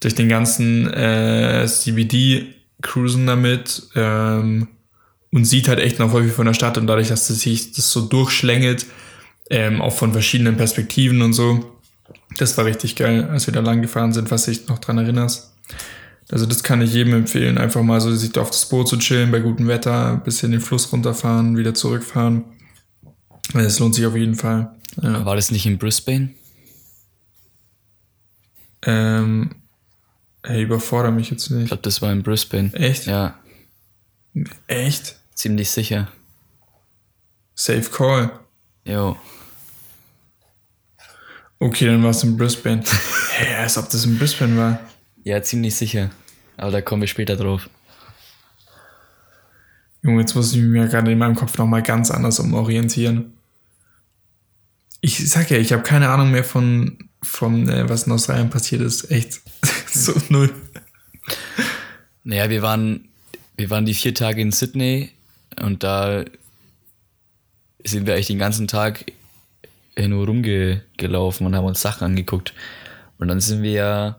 durch 0.00 0.14
den 0.14 0.28
ganzen 0.28 0.92
äh, 0.92 1.66
CBD 1.66 2.54
cruisen 2.82 3.26
damit 3.26 3.88
ähm, 3.94 4.68
und 5.32 5.44
sieht 5.46 5.68
halt 5.68 5.78
echt 5.78 5.98
noch 5.98 6.12
häufig 6.12 6.32
von 6.32 6.46
der 6.46 6.54
Stadt 6.54 6.76
und 6.76 6.86
dadurch, 6.86 7.08
dass 7.08 7.28
das 7.28 7.40
sich 7.40 7.72
das 7.72 7.90
so 7.90 8.02
durchschlängelt, 8.02 8.86
ähm, 9.50 9.80
auch 9.80 9.96
von 9.96 10.12
verschiedenen 10.12 10.56
Perspektiven 10.56 11.22
und 11.22 11.32
so. 11.32 11.78
Das 12.36 12.58
war 12.58 12.64
richtig 12.66 12.96
geil, 12.96 13.28
als 13.30 13.46
wir 13.46 13.54
da 13.54 13.60
lang 13.60 13.80
gefahren 13.80 14.12
sind, 14.12 14.30
was 14.30 14.44
dich 14.44 14.68
noch 14.68 14.78
dran 14.78 14.98
erinnerst. 14.98 15.53
Also 16.30 16.46
das 16.46 16.62
kann 16.62 16.80
ich 16.82 16.92
jedem 16.92 17.12
empfehlen, 17.14 17.58
einfach 17.58 17.82
mal 17.82 18.00
so 18.00 18.14
sich 18.14 18.36
auf 18.38 18.50
das 18.50 18.68
Boot 18.68 18.88
zu 18.88 18.96
chillen, 18.96 19.30
bei 19.30 19.40
gutem 19.40 19.68
Wetter, 19.68 20.12
ein 20.12 20.22
bisschen 20.24 20.52
den 20.52 20.60
Fluss 20.60 20.90
runterfahren, 20.92 21.56
wieder 21.56 21.74
zurückfahren. 21.74 22.44
Das 23.52 23.78
lohnt 23.78 23.94
sich 23.94 24.06
auf 24.06 24.16
jeden 24.16 24.34
Fall. 24.34 24.74
Ja. 25.02 25.24
War 25.24 25.36
das 25.36 25.50
nicht 25.50 25.66
in 25.66 25.76
Brisbane? 25.78 26.30
Ähm, 28.82 29.50
ey, 30.42 30.62
überfordere 30.62 31.12
mich 31.12 31.30
jetzt 31.30 31.46
Ich 31.46 31.50
nicht. 31.52 31.68
glaube, 31.68 31.82
das 31.82 32.00
war 32.02 32.12
in 32.12 32.22
Brisbane. 32.22 32.72
Echt? 32.74 33.06
Ja, 33.06 33.38
Echt? 34.66 35.16
ziemlich 35.34 35.70
sicher. 35.70 36.08
Safe 37.54 37.82
Call. 37.90 38.30
Jo. 38.84 39.16
Okay, 41.60 41.86
dann 41.86 42.02
war 42.02 42.10
es 42.10 42.22
in 42.24 42.36
Brisbane. 42.36 42.82
Hä, 43.32 43.54
als 43.56 43.78
ob 43.78 43.88
das 43.90 44.04
in 44.04 44.18
Brisbane 44.18 44.56
war. 44.56 44.80
Ja, 45.24 45.42
ziemlich 45.42 45.74
sicher. 45.74 46.10
Aber 46.56 46.70
da 46.70 46.80
kommen 46.80 47.02
wir 47.02 47.08
später 47.08 47.36
drauf. 47.36 47.68
Junge, 50.02 50.20
jetzt 50.20 50.34
muss 50.34 50.52
ich 50.52 50.60
mich 50.60 50.80
ja 50.80 50.86
gerade 50.86 51.10
in 51.10 51.18
meinem 51.18 51.34
Kopf 51.34 51.56
nochmal 51.56 51.82
ganz 51.82 52.10
anders 52.10 52.38
umorientieren. 52.38 53.32
Ich 55.00 55.28
sag 55.30 55.50
ja, 55.50 55.56
ich 55.56 55.72
habe 55.72 55.82
keine 55.82 56.10
Ahnung 56.10 56.30
mehr 56.30 56.44
von, 56.44 56.98
von 57.22 57.68
äh, 57.68 57.88
was 57.88 58.04
in 58.06 58.12
Australien 58.12 58.50
passiert 58.50 58.82
ist. 58.82 59.10
Echt. 59.10 59.40
so 59.90 60.14
null. 60.28 60.54
Naja, 62.22 62.50
wir 62.50 62.62
waren, 62.62 63.08
wir 63.56 63.70
waren 63.70 63.86
die 63.86 63.94
vier 63.94 64.14
Tage 64.14 64.42
in 64.42 64.52
Sydney 64.52 65.10
und 65.60 65.82
da 65.82 66.24
sind 67.82 68.06
wir 68.06 68.14
eigentlich 68.14 68.26
den 68.26 68.38
ganzen 68.38 68.68
Tag 68.68 69.06
nur 69.96 70.26
rumgelaufen 70.26 71.46
und 71.46 71.54
haben 71.54 71.64
uns 71.64 71.80
Sachen 71.80 72.04
angeguckt. 72.04 72.52
Und 73.18 73.28
dann 73.28 73.40
sind 73.40 73.62
wir 73.62 73.72
ja, 73.72 74.18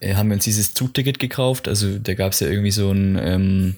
äh, 0.00 0.14
haben 0.14 0.28
wir 0.28 0.34
uns 0.34 0.44
dieses 0.44 0.74
Zugticket 0.74 1.18
gekauft. 1.18 1.68
Also 1.68 1.98
da 1.98 2.14
gab 2.14 2.32
es 2.32 2.40
ja 2.40 2.48
irgendwie 2.48 2.70
so 2.70 2.90
ein, 2.90 3.18
ähm, 3.20 3.76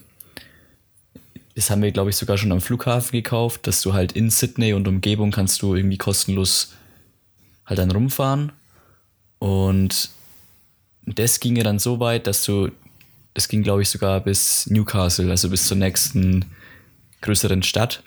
das 1.55 1.69
haben 1.69 1.81
wir, 1.81 1.91
glaube 1.91 2.09
ich, 2.09 2.15
sogar 2.15 2.37
schon 2.37 2.51
am 2.51 2.61
Flughafen 2.61 3.11
gekauft, 3.11 3.65
dass 3.67 3.81
du 3.81 3.93
halt 3.93 4.11
in 4.11 4.29
Sydney 4.29 4.73
und 4.73 4.87
Umgebung 4.87 5.31
kannst 5.31 5.61
du 5.61 5.75
irgendwie 5.75 5.97
kostenlos 5.97 6.73
halt 7.65 7.79
dann 7.79 7.91
rumfahren. 7.91 8.51
Und 9.39 10.09
das 11.05 11.39
ging 11.39 11.55
ja 11.55 11.63
dann 11.63 11.79
so 11.79 11.99
weit, 11.99 12.27
dass 12.27 12.43
du, 12.43 12.69
das 13.33 13.47
ging, 13.47 13.63
glaube 13.63 13.81
ich, 13.81 13.89
sogar 13.89 14.19
bis 14.19 14.67
Newcastle, 14.67 15.29
also 15.29 15.49
bis 15.49 15.67
zur 15.67 15.77
nächsten 15.77 16.45
größeren 17.21 17.63
Stadt. 17.63 18.03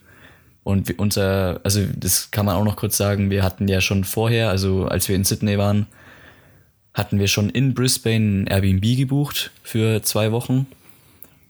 Und 0.63 0.99
unser, 0.99 1.61
also 1.65 1.85
das 1.97 2.31
kann 2.31 2.47
man 2.47 2.57
auch 2.57 2.65
noch 2.65 2.77
kurz 2.77 2.97
sagen, 2.97 3.31
wir 3.31 3.43
hatten 3.43 3.67
ja 3.67 3.81
schon 3.81 4.05
vorher, 4.05 4.51
also 4.51 4.87
als 4.87 5.09
wir 5.09 5.17
in 5.17 5.25
Sydney 5.25 5.57
waren, 5.59 5.87
hatten 6.95 7.19
wir 7.19 7.29
schon 7.29 7.51
in 7.51 7.75
Brisbane 7.75 8.43
ein 8.43 8.47
Airbnb 8.47 8.97
gebucht 8.97 9.51
für 9.63 10.03
zwei 10.03 10.33
Wochen. 10.33 10.67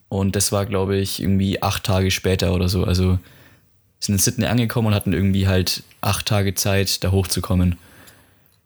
Und 0.09 0.37
das 0.37 0.53
war, 0.53 0.67
glaube 0.67 0.97
ich, 0.97 1.21
irgendwie 1.21 1.63
acht 1.63 1.85
Tage 1.85 2.11
später 2.11 2.53
oder 2.55 2.69
so. 2.69 2.85
Also 2.85 3.19
sind 4.01 4.17
in 4.17 4.19
Sydney 4.19 4.47
angekommen 4.47 4.89
und 4.89 4.95
hatten 4.95 5.13
irgendwie 5.13 5.47
halt 5.47 5.83
acht 6.01 6.27
Tage 6.27 6.55
Zeit, 6.55 7.03
da 7.05 7.11
hochzukommen. 7.11 7.79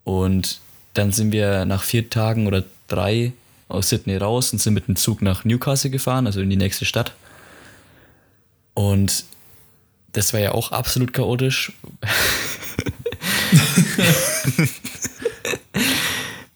Und 0.05 0.61
dann 0.95 1.13
sind 1.13 1.33
wir 1.33 1.65
nach 1.65 1.83
vier 1.83 2.09
Tagen 2.09 2.47
oder 2.47 2.65
drei 2.89 3.33
aus 3.69 3.89
Sydney 3.89 4.17
raus 4.17 4.53
und 4.53 4.59
sind 4.61 4.75
mit 4.75 4.89
dem 4.89 4.97
Zug 4.97 5.23
nach 5.23 5.45
Newcastle 5.45 5.91
gefahren, 5.91 6.27
also 6.27 6.41
in 6.41 6.51
die 6.51 6.57
nächste 6.57 6.85
Stadt. 6.85 7.13
Und 8.75 9.25
das 10.13 10.33
war 10.33 10.41
ja 10.41 10.53
auch 10.53 10.73
absolut 10.73 11.13
chaotisch. 11.13 11.73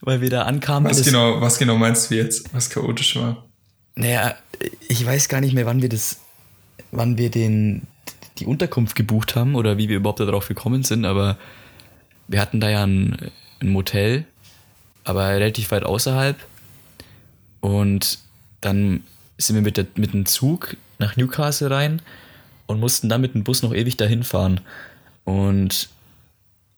Weil 0.09 0.23
wir 0.23 0.31
da 0.31 0.45
ankamen. 0.45 0.91
Was 0.91 1.03
genau, 1.03 1.39
was 1.43 1.59
genau 1.59 1.77
meinst 1.77 2.11
du 2.11 2.15
jetzt, 2.15 2.55
was 2.55 2.71
chaotisch 2.71 3.17
war? 3.17 3.45
Naja, 3.95 4.37
ich 4.89 5.05
weiß 5.05 5.29
gar 5.29 5.43
nicht 5.43 5.53
mehr, 5.53 5.67
wann 5.67 5.83
wir 5.83 5.91
das, 5.91 6.21
wann 6.93 7.19
wir 7.19 7.31
den, 7.31 7.83
die 8.39 8.47
Unterkunft 8.47 8.97
gebucht 8.97 9.37
haben 9.37 9.55
oder 9.55 9.77
wie 9.77 9.91
wir 9.91 9.99
überhaupt 9.99 10.21
darauf 10.21 10.49
gekommen 10.49 10.83
sind, 10.83 11.05
aber 11.05 11.37
wir 12.27 12.41
hatten 12.41 12.59
da 12.59 12.71
ja 12.71 12.85
ein, 12.85 13.19
ein 13.61 13.69
Motel, 13.69 14.25
aber 15.05 15.29
relativ 15.29 15.73
weit 15.73 15.85
außerhalb. 15.85 16.39
Und 17.61 18.19
dann 18.63 19.05
sind 19.37 19.57
wir 19.57 19.63
mit, 19.63 19.77
der, 19.77 19.89
mit 19.97 20.15
dem 20.15 20.25
Zug 20.25 20.79
nach 20.99 21.19
Newcastle 21.19 21.71
rein 21.71 22.01
und 22.67 22.81
mussten 22.81 23.11
dann 23.11 23.21
mit 23.21 23.35
dem 23.35 23.45
Bus 23.45 23.63
noch 23.63 23.75
ewig 23.75 23.99
dahin 23.99 24.25
fahren. 24.25 24.63
Und 25.25 25.91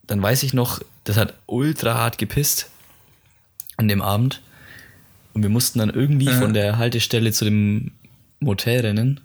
dann 0.08 0.20
weiß 0.20 0.42
ich 0.42 0.52
noch, 0.52 0.80
das 1.04 1.16
hat 1.16 1.34
ultra 1.46 1.94
hart 1.94 2.18
gepisst 2.18 2.70
an 3.80 3.88
dem 3.88 4.02
Abend. 4.02 4.40
Und 5.32 5.42
wir 5.42 5.50
mussten 5.50 5.78
dann 5.80 5.90
irgendwie 5.90 6.26
Ja. 6.26 6.38
von 6.38 6.54
der 6.54 6.78
Haltestelle 6.78 7.32
zu 7.32 7.44
dem 7.44 7.90
Motel 8.40 8.80
rennen. 8.80 9.20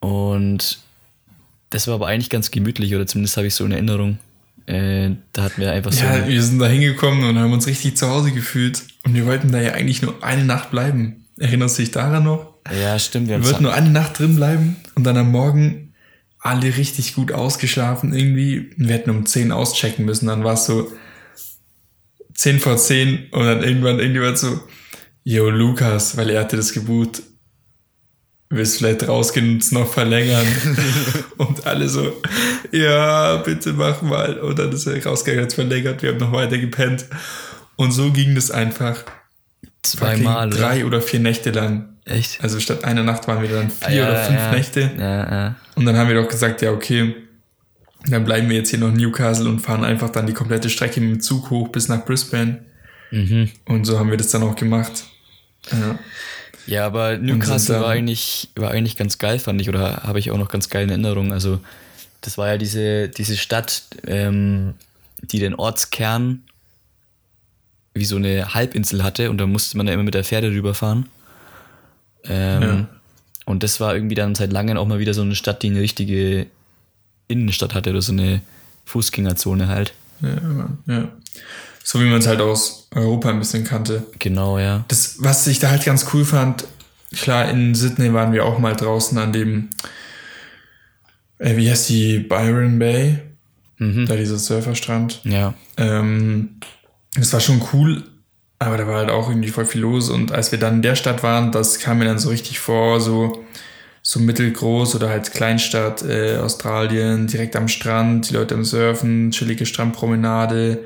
Und 0.00 0.78
das 1.70 1.86
war 1.88 1.94
aber 1.94 2.06
eigentlich 2.08 2.30
ganz 2.30 2.50
gemütlich, 2.50 2.94
oder 2.94 3.06
zumindest 3.06 3.36
habe 3.36 3.46
ich 3.46 3.54
so 3.54 3.64
in 3.64 3.72
Erinnerung. 3.72 4.18
Äh, 4.66 5.10
da 5.32 5.44
hatten 5.44 5.60
wir 5.60 5.72
einfach 5.72 5.92
so. 5.92 6.04
Ja, 6.04 6.26
wir 6.26 6.42
sind 6.42 6.58
da 6.58 6.66
hingekommen 6.66 7.24
und 7.24 7.38
haben 7.38 7.52
uns 7.52 7.66
richtig 7.66 7.96
zu 7.96 8.08
Hause 8.08 8.32
gefühlt. 8.32 8.82
Und 9.04 9.14
wir 9.14 9.26
wollten 9.26 9.52
da 9.52 9.60
ja 9.60 9.72
eigentlich 9.72 10.02
nur 10.02 10.22
eine 10.24 10.44
Nacht 10.44 10.70
bleiben. 10.70 11.24
Erinnerst 11.38 11.78
du 11.78 11.82
dich 11.82 11.90
daran 11.92 12.24
noch? 12.24 12.54
ja, 12.82 12.98
stimmt. 12.98 13.28
Wir 13.28 13.38
Wir 13.38 13.44
wollten 13.46 13.62
nur 13.62 13.74
eine 13.74 13.90
Nacht 13.90 14.18
drin 14.18 14.34
bleiben 14.36 14.76
und 14.96 15.04
dann 15.04 15.16
am 15.16 15.30
Morgen 15.30 15.92
alle 16.40 16.76
richtig 16.76 17.14
gut 17.14 17.30
ausgeschlafen 17.32 18.12
irgendwie. 18.12 18.70
Wir 18.76 18.94
hätten 18.94 19.10
um 19.10 19.24
10 19.24 19.52
auschecken 19.52 20.04
müssen. 20.04 20.26
Dann 20.26 20.42
war 20.42 20.54
es 20.54 20.66
so 20.66 20.90
10 22.36 22.60
vor 22.60 22.76
10 22.76 23.28
und 23.30 23.44
dann 23.44 23.62
irgendwann 23.62 23.98
irgendjemand 23.98 24.38
so, 24.38 24.60
yo 25.24 25.50
Lukas, 25.50 26.16
weil 26.16 26.30
er 26.30 26.42
hatte 26.42 26.56
das 26.56 26.72
gebucht, 26.72 27.22
willst 28.48 28.78
vielleicht 28.78 29.08
rausgehen 29.08 29.54
und 29.54 29.62
es 29.62 29.72
noch 29.72 29.92
verlängern? 29.92 30.46
und 31.38 31.66
alle 31.66 31.88
so, 31.88 32.20
ja, 32.72 33.36
bitte 33.36 33.72
mach 33.72 34.02
mal. 34.02 34.38
Und 34.38 34.58
dann 34.58 34.72
ist 34.72 34.86
er 34.86 35.04
rausgegangen, 35.04 35.44
hat 35.44 35.50
es 35.50 35.54
verlängert, 35.54 36.02
wir 36.02 36.10
haben 36.10 36.18
noch 36.18 36.32
weiter 36.32 36.58
gepennt. 36.58 37.06
Und 37.76 37.92
so 37.92 38.10
ging 38.12 38.34
das 38.34 38.50
einfach. 38.50 39.04
zweimal. 39.82 40.50
Drei 40.50 40.84
oder 40.84 41.00
vier 41.00 41.20
Nächte 41.20 41.50
lang. 41.50 41.96
Echt? 42.04 42.40
Also 42.42 42.60
statt 42.60 42.84
einer 42.84 43.02
Nacht 43.02 43.26
waren 43.26 43.42
wir 43.42 43.48
dann 43.48 43.70
vier 43.70 43.96
Ja, 43.96 44.08
oder 44.08 44.24
fünf 44.24 44.38
ja. 44.38 44.52
Nächte. 44.52 44.90
Ja, 44.96 45.30
ja. 45.30 45.54
Und 45.74 45.86
dann 45.86 45.96
haben 45.96 46.08
wir 46.08 46.22
doch 46.22 46.28
gesagt, 46.28 46.62
ja, 46.62 46.70
okay, 46.70 47.14
dann 48.08 48.24
bleiben 48.24 48.48
wir 48.48 48.56
jetzt 48.56 48.70
hier 48.70 48.78
noch 48.78 48.88
in 48.88 48.96
Newcastle 48.96 49.48
und 49.48 49.60
fahren 49.60 49.84
einfach 49.84 50.10
dann 50.10 50.26
die 50.26 50.32
komplette 50.32 50.70
Strecke 50.70 51.00
mit 51.00 51.10
dem 51.10 51.20
Zug 51.20 51.50
hoch 51.50 51.68
bis 51.68 51.88
nach 51.88 52.04
Brisbane. 52.04 52.64
Mhm. 53.10 53.50
Und 53.64 53.84
so 53.84 53.98
haben 53.98 54.10
wir 54.10 54.16
das 54.16 54.30
dann 54.30 54.42
auch 54.42 54.56
gemacht. 54.56 55.04
Ja. 55.70 55.98
Ja, 56.66 56.84
aber 56.84 57.16
Newcastle 57.16 57.80
war 57.80 57.90
eigentlich, 57.90 58.48
war 58.56 58.72
eigentlich 58.72 58.96
ganz 58.96 59.18
geil, 59.18 59.38
fand 59.38 59.60
ich, 59.60 59.68
oder 59.68 60.02
habe 60.02 60.18
ich 60.18 60.32
auch 60.32 60.38
noch 60.38 60.48
ganz 60.48 60.68
geil 60.68 60.84
in 60.84 60.90
Erinnerung. 60.90 61.32
Also, 61.32 61.60
das 62.22 62.38
war 62.38 62.48
ja 62.48 62.58
diese, 62.58 63.08
diese 63.08 63.36
Stadt, 63.36 63.84
ähm, 64.04 64.74
die 65.22 65.38
den 65.38 65.54
Ortskern 65.54 66.42
wie 67.94 68.04
so 68.04 68.16
eine 68.16 68.52
Halbinsel 68.52 69.04
hatte 69.04 69.30
und 69.30 69.38
da 69.38 69.46
musste 69.46 69.76
man 69.76 69.86
ja 69.86 69.94
immer 69.94 70.02
mit 70.02 70.14
der 70.14 70.24
Pferde 70.24 70.50
rüberfahren. 70.50 71.08
Ähm, 72.24 72.62
ja. 72.62 72.88
Und 73.44 73.62
das 73.62 73.78
war 73.78 73.94
irgendwie 73.94 74.16
dann 74.16 74.34
seit 74.34 74.52
langem 74.52 74.76
auch 74.76 74.86
mal 74.86 74.98
wieder 74.98 75.14
so 75.14 75.22
eine 75.22 75.36
Stadt, 75.36 75.62
die 75.62 75.68
eine 75.68 75.80
richtige 75.80 76.48
Innenstadt 77.28 77.74
hatte 77.74 77.90
oder 77.90 78.02
so 78.02 78.12
eine 78.12 78.42
Fußgängerzone 78.86 79.68
halt. 79.68 79.94
Ja, 80.20 80.68
ja. 80.86 81.08
So 81.82 82.00
wie 82.00 82.06
man 82.06 82.18
es 82.18 82.26
halt 82.26 82.40
aus 82.40 82.88
Europa 82.94 83.30
ein 83.30 83.38
bisschen 83.38 83.64
kannte. 83.64 84.06
Genau, 84.18 84.58
ja. 84.58 84.84
Das, 84.88 85.16
was 85.20 85.46
ich 85.46 85.60
da 85.60 85.70
halt 85.70 85.84
ganz 85.84 86.06
cool 86.12 86.24
fand, 86.24 86.64
klar, 87.12 87.48
in 87.48 87.74
Sydney 87.74 88.12
waren 88.12 88.32
wir 88.32 88.44
auch 88.44 88.58
mal 88.58 88.74
draußen 88.74 89.16
an 89.18 89.32
dem, 89.32 89.68
äh, 91.38 91.56
wie 91.56 91.70
heißt 91.70 91.88
die, 91.88 92.18
Byron 92.18 92.78
Bay, 92.78 93.18
mhm. 93.78 94.06
da 94.06 94.16
dieser 94.16 94.38
Surferstrand. 94.38 95.20
Ja. 95.24 95.54
Ähm, 95.76 96.56
das 97.14 97.32
war 97.32 97.40
schon 97.40 97.62
cool, 97.72 98.02
aber 98.58 98.78
da 98.78 98.86
war 98.86 98.96
halt 98.96 99.10
auch 99.10 99.28
irgendwie 99.28 99.50
voll 99.50 99.66
viel 99.66 99.82
los. 99.82 100.10
Und 100.10 100.32
als 100.32 100.50
wir 100.50 100.58
dann 100.58 100.76
in 100.76 100.82
der 100.82 100.96
Stadt 100.96 101.22
waren, 101.22 101.52
das 101.52 101.78
kam 101.78 101.98
mir 101.98 102.06
dann 102.06 102.18
so 102.18 102.30
richtig 102.30 102.58
vor, 102.58 103.00
so, 103.00 103.44
so 104.08 104.20
mittelgroß 104.20 104.94
oder 104.94 105.08
halt 105.08 105.32
Kleinstadt, 105.32 106.02
äh, 106.02 106.36
Australien, 106.36 107.26
direkt 107.26 107.56
am 107.56 107.66
Strand, 107.66 108.30
die 108.30 108.34
Leute 108.34 108.54
am 108.54 108.64
Surfen, 108.64 109.32
chillige 109.32 109.66
Strandpromenade, 109.66 110.78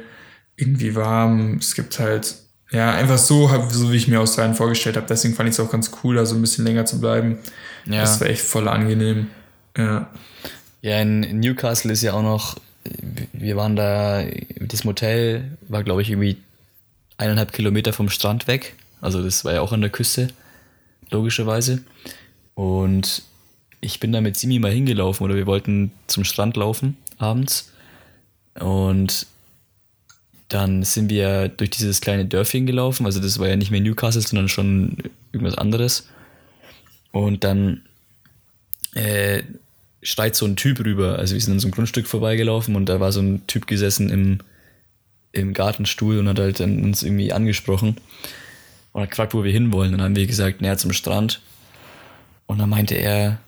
irgendwie 0.57 0.95
warm. 0.95 1.59
Es 1.59 1.75
gibt 1.75 1.99
halt, 1.99 2.37
ja, 2.71 2.93
einfach 2.93 3.19
so, 3.19 3.51
so 3.71 3.93
wie 3.93 3.97
ich 3.97 4.09
mir 4.09 4.21
Australien 4.21 4.55
vorgestellt 4.55 4.97
habe. 4.97 5.07
Deswegen 5.07 5.35
fand 5.35 5.51
ich 5.51 5.55
es 5.55 5.61
auch 5.61 5.71
ganz 5.71 5.91
cool, 6.03 6.17
da 6.17 6.25
so 6.25 6.35
ein 6.35 6.41
bisschen 6.41 6.65
länger 6.65 6.87
zu 6.87 6.99
bleiben. 6.99 7.39
Ja. 7.85 8.01
Das 8.01 8.21
war 8.23 8.29
echt 8.29 8.41
voll 8.41 8.69
angenehm. 8.69 9.27
Ja. 9.77 10.09
Ja, 10.81 10.99
in 10.99 11.41
Newcastle 11.41 11.93
ist 11.93 12.03
ja 12.03 12.15
auch 12.15 12.23
noch 12.23 12.57
wir 13.33 13.57
waren 13.57 13.77
da, 13.77 14.25
das 14.59 14.85
Motel 14.85 15.57
war, 15.69 15.85
glaube 15.85 16.03
ich, 16.03 16.11
irgendwie 16.11 16.37
eineinhalb 17.17 17.53
Kilometer 17.53 17.93
vom 17.93 18.09
Strand 18.09 18.47
weg. 18.47 18.75
Also 19.01 19.23
das 19.23 19.45
war 19.45 19.53
ja 19.53 19.61
auch 19.61 19.73
an 19.73 19.81
der 19.81 19.91
Küste, 19.91 20.29
logischerweise. 21.11 21.83
Und 22.61 23.23
ich 23.81 24.01
bin 24.01 24.13
da 24.13 24.21
mit 24.21 24.37
Simi 24.37 24.59
mal 24.59 24.71
hingelaufen 24.71 25.25
oder 25.25 25.35
wir 25.35 25.47
wollten 25.47 25.93
zum 26.09 26.25
Strand 26.25 26.59
laufen 26.59 26.99
abends. 27.17 27.73
Und 28.53 29.27
dann 30.49 30.83
sind 30.83 31.09
wir 31.09 31.49
durch 31.49 31.71
dieses 31.71 32.03
kleine 32.03 32.27
Dörfchen 32.27 32.67
gelaufen. 32.67 33.07
Also 33.07 33.19
das 33.19 33.39
war 33.39 33.49
ja 33.49 33.57
nicht 33.57 33.71
mehr 33.71 33.81
Newcastle, 33.81 34.21
sondern 34.21 34.51
schon 34.51 34.99
irgendwas 35.33 35.57
anderes. 35.57 36.07
Und 37.13 37.45
dann 37.45 37.81
äh, 38.93 39.43
schreit 40.03 40.37
so 40.37 40.45
ein 40.45 40.57
Typ 40.57 40.81
rüber. 40.81 41.19
Also 41.19 41.33
wir 41.33 41.41
sind 41.41 41.55
an 41.55 41.61
so 41.61 41.69
einem 41.69 41.73
Grundstück 41.73 42.09
vorbeigelaufen 42.09 42.77
und 42.77 42.91
da 42.91 43.01
war 43.01 43.11
so 43.11 43.21
ein 43.21 43.47
Typ 43.47 43.69
gesessen 43.69 44.11
im, 44.11 44.41
im 45.33 45.55
Gartenstuhl 45.55 46.19
und 46.19 46.29
hat 46.29 46.39
halt 46.39 46.61
uns 46.61 47.05
irgendwie 47.05 47.33
angesprochen 47.33 47.97
und 48.93 49.01
hat 49.01 49.11
gefragt, 49.13 49.33
wo 49.33 49.45
wir 49.45 49.53
hinwollen. 49.53 49.93
Dann 49.93 50.03
haben 50.03 50.17
wir 50.17 50.27
gesagt, 50.27 50.61
näher 50.61 50.77
zum 50.77 50.93
Strand. 50.93 51.41
Und 52.51 52.59
dann 52.59 52.69
meinte 52.69 52.97
er, 52.97 53.39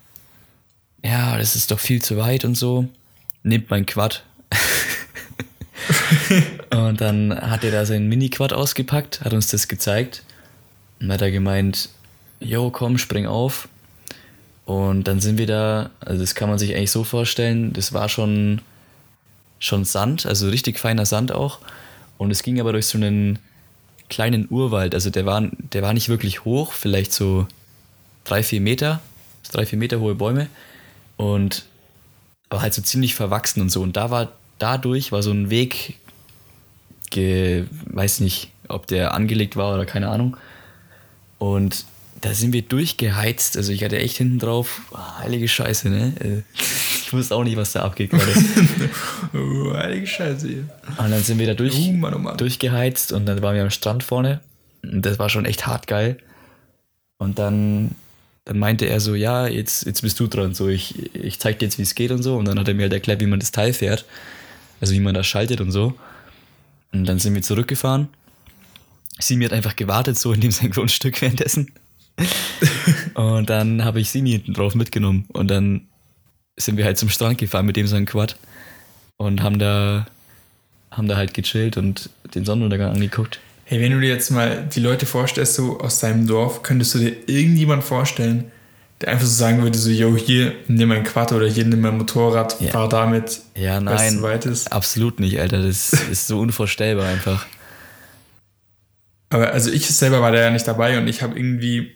ja, 1.03 1.37
das 1.37 1.57
ist 1.57 1.71
doch 1.71 1.79
viel 1.79 2.01
zu 2.01 2.15
weit 2.15 2.45
und 2.45 2.55
so. 2.55 2.87
Nehmt 3.43 3.69
mein 3.69 3.85
Quad. 3.85 4.23
und 6.69 7.01
dann 7.01 7.37
hat 7.37 7.65
er 7.65 7.71
da 7.71 7.85
sein 7.85 8.07
Mini-Quad 8.07 8.53
ausgepackt, 8.53 9.19
hat 9.19 9.33
uns 9.33 9.47
das 9.47 9.67
gezeigt 9.67 10.23
und 11.01 11.11
hat 11.11 11.21
er 11.21 11.31
gemeint, 11.31 11.89
yo, 12.39 12.69
komm, 12.69 12.97
spring 12.97 13.27
auf. 13.27 13.67
Und 14.63 15.03
dann 15.03 15.19
sind 15.19 15.37
wir 15.37 15.47
da, 15.47 15.89
also 15.99 16.21
das 16.21 16.33
kann 16.33 16.47
man 16.47 16.57
sich 16.57 16.73
eigentlich 16.73 16.91
so 16.91 17.03
vorstellen, 17.03 17.73
das 17.73 17.91
war 17.91 18.07
schon, 18.07 18.61
schon 19.59 19.83
Sand, 19.83 20.25
also 20.25 20.47
richtig 20.47 20.79
feiner 20.79 21.05
Sand 21.05 21.33
auch. 21.33 21.59
Und 22.17 22.31
es 22.31 22.41
ging 22.41 22.57
aber 22.57 22.71
durch 22.71 22.85
so 22.85 22.97
einen 22.97 23.39
kleinen 24.07 24.47
Urwald, 24.49 24.95
also 24.95 25.09
der 25.09 25.25
war, 25.25 25.41
der 25.41 25.81
war 25.81 25.91
nicht 25.91 26.07
wirklich 26.07 26.45
hoch, 26.45 26.71
vielleicht 26.71 27.11
so 27.11 27.47
drei, 28.23 28.43
vier 28.43 28.61
Meter, 28.61 29.01
drei, 29.51 29.65
vier 29.65 29.79
Meter 29.79 29.99
hohe 29.99 30.15
Bäume. 30.15 30.47
Und 31.17 31.65
aber 32.49 32.61
halt 32.61 32.73
so 32.73 32.81
ziemlich 32.81 33.15
verwachsen 33.15 33.61
und 33.61 33.69
so. 33.69 33.81
Und 33.81 33.97
da 33.97 34.11
war, 34.11 34.31
dadurch 34.59 35.11
war 35.11 35.23
so 35.23 35.31
ein 35.31 35.49
Weg, 35.49 35.95
ge, 37.09 37.65
weiß 37.85 38.19
nicht, 38.19 38.51
ob 38.67 38.87
der 38.87 39.13
angelegt 39.13 39.55
war 39.55 39.73
oder 39.73 39.85
keine 39.85 40.09
Ahnung. 40.09 40.37
Und 41.39 41.85
da 42.21 42.33
sind 42.33 42.53
wir 42.53 42.61
durchgeheizt. 42.61 43.57
Also 43.57 43.71
ich 43.71 43.83
hatte 43.83 43.97
echt 43.97 44.17
hinten 44.17 44.39
drauf, 44.39 44.81
oh, 44.91 45.19
heilige 45.19 45.47
Scheiße, 45.47 45.89
ne? 45.89 46.13
Äh, 46.19 46.41
ich 46.55 47.11
wusste 47.11 47.35
auch 47.35 47.43
nicht, 47.43 47.57
was 47.57 47.73
da 47.73 47.83
abgeht 47.83 48.11
gerade. 48.11 48.31
oh, 49.33 49.73
heilige 49.73 50.07
Scheiße. 50.07 50.47
Hier. 50.47 50.69
Und 50.97 51.11
dann 51.11 51.21
sind 51.21 51.39
wir 51.39 51.47
da 51.47 51.53
durch, 51.53 51.75
oh, 51.77 51.91
Mann, 51.91 52.13
oh 52.13 52.19
Mann. 52.19 52.37
durchgeheizt 52.37 53.11
und 53.11 53.25
dann 53.25 53.41
waren 53.41 53.55
wir 53.55 53.63
am 53.63 53.71
Strand 53.71 54.03
vorne. 54.03 54.39
Und 54.83 55.05
das 55.05 55.19
war 55.19 55.29
schon 55.29 55.45
echt 55.45 55.67
hart 55.67 55.87
geil. 55.87 56.17
Und 57.17 57.39
dann, 57.39 57.95
dann 58.45 58.59
meinte 58.59 58.85
er 58.85 58.99
so, 58.99 59.15
ja, 59.15 59.47
jetzt, 59.47 59.85
jetzt 59.85 60.01
bist 60.01 60.19
du 60.19 60.27
dran. 60.27 60.53
So, 60.53 60.67
ich, 60.67 61.15
ich 61.15 61.39
zeig 61.39 61.59
dir 61.59 61.65
jetzt, 61.65 61.77
wie 61.77 61.83
es 61.83 61.95
geht 61.95 62.11
und 62.11 62.23
so. 62.23 62.35
Und 62.35 62.45
dann 62.45 62.59
hat 62.59 62.67
er 62.67 62.73
mir 62.73 62.83
halt 62.83 62.93
erklärt, 62.93 63.21
wie 63.21 63.25
man 63.25 63.39
das 63.39 63.51
Teil 63.51 63.73
fährt. 63.73 64.05
Also 64.81 64.93
wie 64.93 64.99
man 64.99 65.13
das 65.13 65.27
schaltet 65.27 65.61
und 65.61 65.71
so. 65.71 65.93
Und 66.91 67.05
dann 67.05 67.19
sind 67.19 67.35
wir 67.35 67.41
zurückgefahren. 67.41 68.09
Sie 69.19 69.43
hat 69.43 69.53
einfach 69.53 69.75
gewartet, 69.75 70.17
so 70.17 70.33
in 70.33 70.41
dem 70.41 70.51
sein 70.51 70.71
Grundstück 70.71 71.21
währenddessen 71.21 71.71
und 73.15 73.49
dann 73.49 73.83
habe 73.83 73.99
ich 73.99 74.09
Simi 74.09 74.31
hinten 74.31 74.53
drauf 74.53 74.75
mitgenommen 74.75 75.25
und 75.33 75.47
dann 75.49 75.87
sind 76.57 76.77
wir 76.77 76.85
halt 76.85 76.97
zum 76.97 77.09
Strand 77.09 77.37
gefahren 77.37 77.65
mit 77.65 77.75
dem 77.75 77.87
so 77.87 77.95
ein 77.95 78.05
Quad 78.05 78.37
und 79.17 79.41
haben 79.41 79.57
da, 79.57 80.05
haben 80.91 81.07
da 81.07 81.15
halt 81.15 81.33
gechillt 81.33 81.77
und 81.77 82.09
den 82.35 82.45
Sonnenuntergang 82.45 82.93
angeguckt. 82.93 83.39
Hey, 83.65 83.81
wenn 83.81 83.91
du 83.91 83.99
dir 83.99 84.09
jetzt 84.09 84.29
mal 84.29 84.67
die 84.73 84.79
Leute 84.79 85.05
vorstellst, 85.05 85.55
so 85.55 85.79
aus 85.79 85.99
deinem 85.99 86.27
Dorf, 86.27 86.63
könntest 86.63 86.95
du 86.95 86.99
dir 86.99 87.15
irgendjemand 87.27 87.83
vorstellen, 87.83 88.51
der 89.01 89.09
einfach 89.09 89.25
so 89.25 89.33
sagen 89.33 89.61
würde, 89.63 89.77
so, 89.77 89.89
yo, 89.89 90.15
hier, 90.15 90.53
nimm 90.67 90.89
mein 90.89 91.03
Quad 91.03 91.31
oder 91.31 91.47
hier, 91.47 91.65
nimm 91.65 91.81
mein 91.81 91.97
Motorrad, 91.97 92.59
ja. 92.61 92.71
fahr 92.71 92.89
damit. 92.89 93.41
Ja, 93.55 93.79
nein, 93.79 94.21
absolut 94.69 95.19
nicht, 95.19 95.39
Alter. 95.39 95.61
Das 95.61 95.93
ist 95.93 96.27
so 96.27 96.39
unvorstellbar 96.39 97.07
einfach. 97.07 97.45
Aber 99.29 99.51
also 99.51 99.71
ich 99.71 99.87
selber 99.87 100.21
war 100.21 100.31
da 100.31 100.39
ja 100.39 100.51
nicht 100.51 100.67
dabei 100.67 100.97
und 100.99 101.07
ich 101.07 101.21
habe 101.21 101.37
irgendwie 101.37 101.95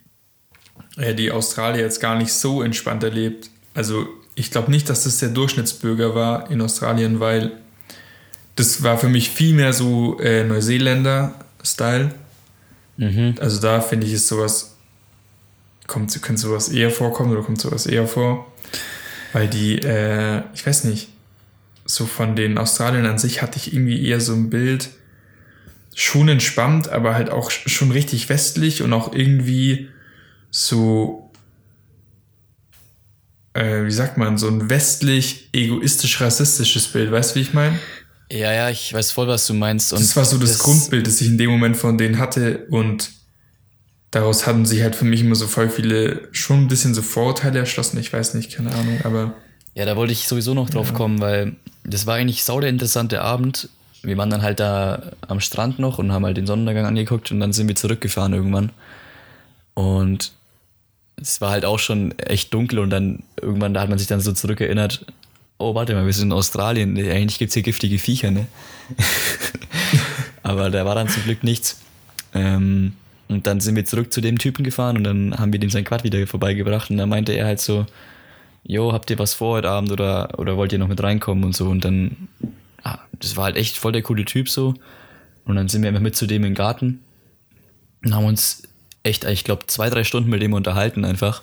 äh, 0.98 1.14
die 1.14 1.32
Australier 1.32 1.84
jetzt 1.84 2.00
gar 2.00 2.16
nicht 2.16 2.34
so 2.34 2.64
entspannt 2.64 3.04
erlebt. 3.04 3.50
Also 3.74 4.08
ich 4.34 4.52
glaube 4.52 4.72
nicht, 4.72 4.90
dass 4.90 5.04
das 5.04 5.20
der 5.20 5.30
Durchschnittsbürger 5.30 6.16
war 6.16 6.50
in 6.50 6.62
Australien, 6.62 7.20
weil 7.20 7.52
das 8.56 8.82
war 8.82 8.98
für 8.98 9.08
mich 9.08 9.30
viel 9.30 9.54
mehr 9.54 9.72
so 9.72 10.20
äh, 10.20 10.44
Neuseeländer-Style. 11.68 12.12
Mhm. 12.98 13.36
Also 13.40 13.62
da 13.62 13.82
finde 13.82 14.08
ich 14.08 14.14
es 14.14 14.28
sowas, 14.28 14.76
kommt, 15.86 16.20
könnte 16.22 16.42
sowas 16.42 16.70
eher 16.70 16.90
vorkommen 16.90 17.32
oder 17.32 17.44
kommt 17.44 17.62
sowas 17.62 17.86
eher 17.86 18.08
vor. 18.08 18.52
Weil 19.34 19.48
die, 19.48 19.80
äh, 19.80 20.42
ich 20.54 20.66
weiß 20.66 20.86
nicht, 20.86 21.10
so 21.86 22.06
von 22.06 22.36
den 22.36 22.58
Australiern 22.58 23.06
an 23.06 23.18
sich 23.18 23.42
hatte 23.42 23.58
ich 23.58 23.74
irgendwie 23.74 24.06
eher 24.06 24.20
so 24.20 24.34
ein 24.34 24.50
Bild, 24.50 24.90
schon 25.96 26.30
entspannt, 26.30 26.90
aber 26.90 27.16
halt 27.16 27.32
auch 27.32 27.50
schon 27.50 27.92
richtig 27.92 28.30
westlich 28.30 28.84
und 28.84 28.94
auch 28.94 29.14
irgendwie 29.14 29.90
so, 30.52 31.32
äh, 33.54 33.84
wie 33.84 33.92
sagt 33.92 34.18
man, 34.18 34.38
so 34.38 34.48
ein 34.48 34.70
westlich 34.70 35.50
egoistisch-rassistisches 35.54 36.90
Bild. 36.90 37.12
Weißt 37.12 37.32
du, 37.32 37.40
wie 37.40 37.44
ich 37.44 37.54
meine? 37.54 37.80
Ja, 38.32 38.52
ja, 38.52 38.70
ich 38.70 38.94
weiß 38.94 39.12
voll, 39.12 39.28
was 39.28 39.48
du 39.48 39.54
meinst. 39.54 39.94
Und 39.94 40.02
das 40.02 40.16
war 40.16 40.26
so 40.26 40.38
das, 40.38 40.52
das 40.52 40.60
Grundbild, 40.60 41.08
das 41.08 41.22
ich 41.22 41.28
in 41.28 41.38
dem 41.38 41.50
Moment 41.50 41.78
von 41.78 41.98
denen 41.98 42.20
hatte 42.20 42.66
und 42.70 43.12
daraus 44.12 44.46
hatten 44.46 44.66
sich 44.66 44.82
halt 44.82 44.96
für 44.96 45.06
mich 45.06 45.22
immer 45.22 45.36
so 45.36 45.48
voll 45.48 45.70
viele, 45.70 46.28
schon 46.32 46.64
ein 46.64 46.68
bisschen 46.68 46.94
so 46.94 47.02
Vorurteile 47.02 47.60
erschlossen. 47.60 47.98
Ich 48.00 48.12
weiß 48.12 48.34
nicht, 48.34 48.52
keine 48.56 48.74
Ahnung, 48.74 49.00
aber. 49.04 49.36
Ja, 49.76 49.86
da 49.86 49.96
wollte 49.96 50.14
ich 50.14 50.28
sowieso 50.28 50.54
noch 50.54 50.70
drauf 50.70 50.90
ja. 50.90 50.96
kommen, 50.96 51.22
weil 51.22 51.56
das 51.84 52.06
war 52.06 52.16
eigentlich 52.16 52.44
sau 52.44 52.60
der 52.60 52.70
interessante 52.70 53.22
Abend. 53.22 53.70
Wir 54.02 54.18
waren 54.18 54.30
dann 54.30 54.42
halt 54.42 54.60
da 54.60 55.12
am 55.28 55.40
Strand 55.40 55.80
noch 55.80 56.00
und 56.00 56.12
haben 56.12 56.26
halt 56.26 56.38
den 56.38 56.48
Sonnenuntergang 56.48 56.86
angeguckt 56.86 57.32
und 57.32 57.40
dann 57.40 57.54
sind 57.54 57.68
wir 57.68 57.76
zurückgefahren 57.76 58.34
irgendwann. 58.34 58.72
Und 59.74 60.32
es 61.22 61.42
war 61.42 61.52
halt 61.52 61.66
auch 61.66 61.80
schon 61.80 62.18
echt 62.20 62.54
dunkel 62.54 62.80
und 62.80 62.90
dann 62.90 63.24
irgendwann, 63.42 63.74
da 63.74 63.82
hat 63.82 63.90
man 63.90 63.98
sich 63.98 64.08
dann 64.08 64.22
so 64.22 64.34
zurückerinnert, 64.34 65.06
oh, 65.58 65.76
warte 65.76 65.94
mal, 65.94 66.06
wir 66.06 66.14
sind 66.14 66.30
in 66.30 66.34
Australien, 66.34 66.98
eigentlich 66.98 67.40
gibt 67.40 67.50
es 67.50 67.54
hier 67.54 67.64
giftige 67.64 68.00
Viecher, 68.00 68.32
ne? 68.32 68.48
Aber 70.44 70.70
da 70.70 70.86
war 70.86 70.96
dann 70.96 71.10
zum 71.10 71.24
Glück 71.24 71.44
nichts. 71.44 71.82
Ähm, 72.34 72.94
und 73.28 73.48
dann 73.48 73.60
sind 73.60 73.76
wir 73.76 73.86
zurück 73.86 74.14
zu 74.14 74.22
dem 74.22 74.38
Typen 74.38 74.64
gefahren 74.64 74.98
und 74.98 75.04
dann 75.04 75.38
haben 75.38 75.52
wir 75.52 75.60
dem 75.60 75.70
sein 75.70 75.84
Quad 75.84 76.04
wieder 76.04 76.26
vorbeigebracht 76.28 76.90
und 76.90 76.98
dann 76.98 77.10
meinte 77.10 77.34
er 77.34 77.46
halt 77.46 77.60
so, 77.60 77.86
jo, 78.64 78.94
habt 78.94 79.10
ihr 79.10 79.20
was 79.20 79.34
vor 79.34 79.58
heute 79.58 79.70
Abend 79.70 79.92
oder, 79.92 80.40
oder 80.40 80.56
wollt 80.56 80.72
ihr 80.72 80.80
noch 80.80 80.88
mit 80.88 81.02
reinkommen 81.04 81.44
und 81.44 81.56
so 81.56 81.68
und 81.68 81.84
dann, 81.84 82.30
ah, 82.84 83.00
das 83.20 83.36
war 83.36 83.46
halt 83.46 83.58
echt 83.58 83.78
voll 83.78 83.92
der 83.92 84.02
coole 84.02 84.24
Typ 84.24 84.50
so 84.50 84.76
und 85.44 85.56
dann 85.56 85.68
sind 85.68 85.82
wir 85.82 85.90
einfach 85.90 86.02
mit 86.02 86.16
zu 86.16 86.26
dem 86.26 86.46
im 86.46 86.54
Garten 86.54 87.02
und 88.04 88.16
haben 88.16 88.26
uns 88.26 88.64
echt, 89.04 89.26
ich 89.26 89.44
glaube, 89.44 89.68
zwei, 89.68 89.90
drei 89.90 90.04
Stunden 90.04 90.30
mit 90.30 90.42
dem 90.42 90.54
unterhalten 90.54 91.04
einfach. 91.04 91.42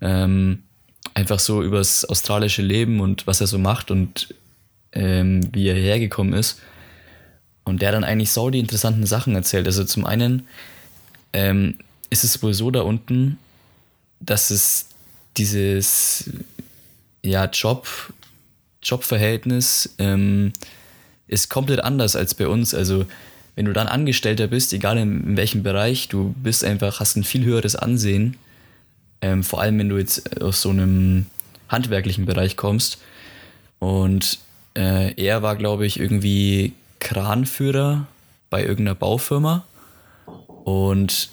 Ähm, 0.00 0.62
einfach 1.14 1.38
so 1.38 1.62
übers 1.62 2.04
australische 2.04 2.62
Leben 2.62 3.00
und 3.00 3.26
was 3.26 3.40
er 3.40 3.46
so 3.46 3.58
macht 3.58 3.90
und 3.90 4.34
ähm, 4.92 5.48
wie 5.52 5.68
er 5.68 5.74
hergekommen 5.74 6.34
ist. 6.34 6.60
Und 7.64 7.82
der 7.82 7.92
dann 7.92 8.04
eigentlich 8.04 8.30
so 8.30 8.50
die 8.50 8.58
interessanten 8.58 9.06
Sachen 9.06 9.34
erzählt. 9.34 9.66
Also 9.66 9.84
zum 9.84 10.04
einen 10.04 10.46
ähm, 11.32 11.76
ist 12.10 12.24
es 12.24 12.42
wohl 12.42 12.54
so 12.54 12.70
da 12.70 12.82
unten, 12.82 13.38
dass 14.20 14.50
es 14.50 14.86
dieses 15.36 16.30
ja, 17.22 17.46
Job, 17.46 17.86
Jobverhältnis 18.82 19.94
ähm, 19.98 20.52
ist 21.28 21.48
komplett 21.48 21.80
anders 21.80 22.16
als 22.16 22.34
bei 22.34 22.48
uns. 22.48 22.74
Also 22.74 23.06
wenn 23.54 23.66
du 23.66 23.72
dann 23.72 23.86
Angestellter 23.86 24.46
bist, 24.46 24.72
egal 24.72 24.98
in, 24.98 25.24
in 25.24 25.36
welchem 25.36 25.62
Bereich, 25.62 26.08
du 26.08 26.34
bist 26.42 26.64
einfach, 26.64 27.00
hast 27.00 27.16
ein 27.16 27.24
viel 27.24 27.44
höheres 27.44 27.76
Ansehen. 27.76 28.36
Ähm, 29.22 29.42
vor 29.42 29.60
allem 29.60 29.78
wenn 29.78 29.88
du 29.88 29.98
jetzt 29.98 30.42
aus 30.42 30.60
so 30.60 30.70
einem 30.70 31.26
handwerklichen 31.68 32.26
Bereich 32.26 32.56
kommst. 32.56 32.98
Und 33.78 34.38
äh, 34.74 35.14
er 35.14 35.42
war, 35.42 35.56
glaube 35.56 35.86
ich, 35.86 35.98
irgendwie 35.98 36.74
Kranführer 37.00 38.06
bei 38.50 38.62
irgendeiner 38.62 38.94
Baufirma. 38.94 39.64
Und 40.64 41.30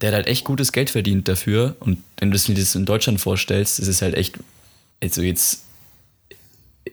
der 0.00 0.10
hat 0.10 0.14
halt 0.14 0.26
echt 0.28 0.44
gutes 0.44 0.70
Geld 0.72 0.90
verdient 0.90 1.26
dafür. 1.26 1.76
Und 1.80 2.02
wenn 2.18 2.30
du 2.30 2.38
dir 2.38 2.54
das 2.54 2.74
in 2.74 2.86
Deutschland 2.86 3.20
vorstellst, 3.20 3.80
ist 3.80 3.88
es 3.88 4.02
halt 4.02 4.14
echt, 4.14 4.36
also 5.02 5.22
jetzt 5.22 5.64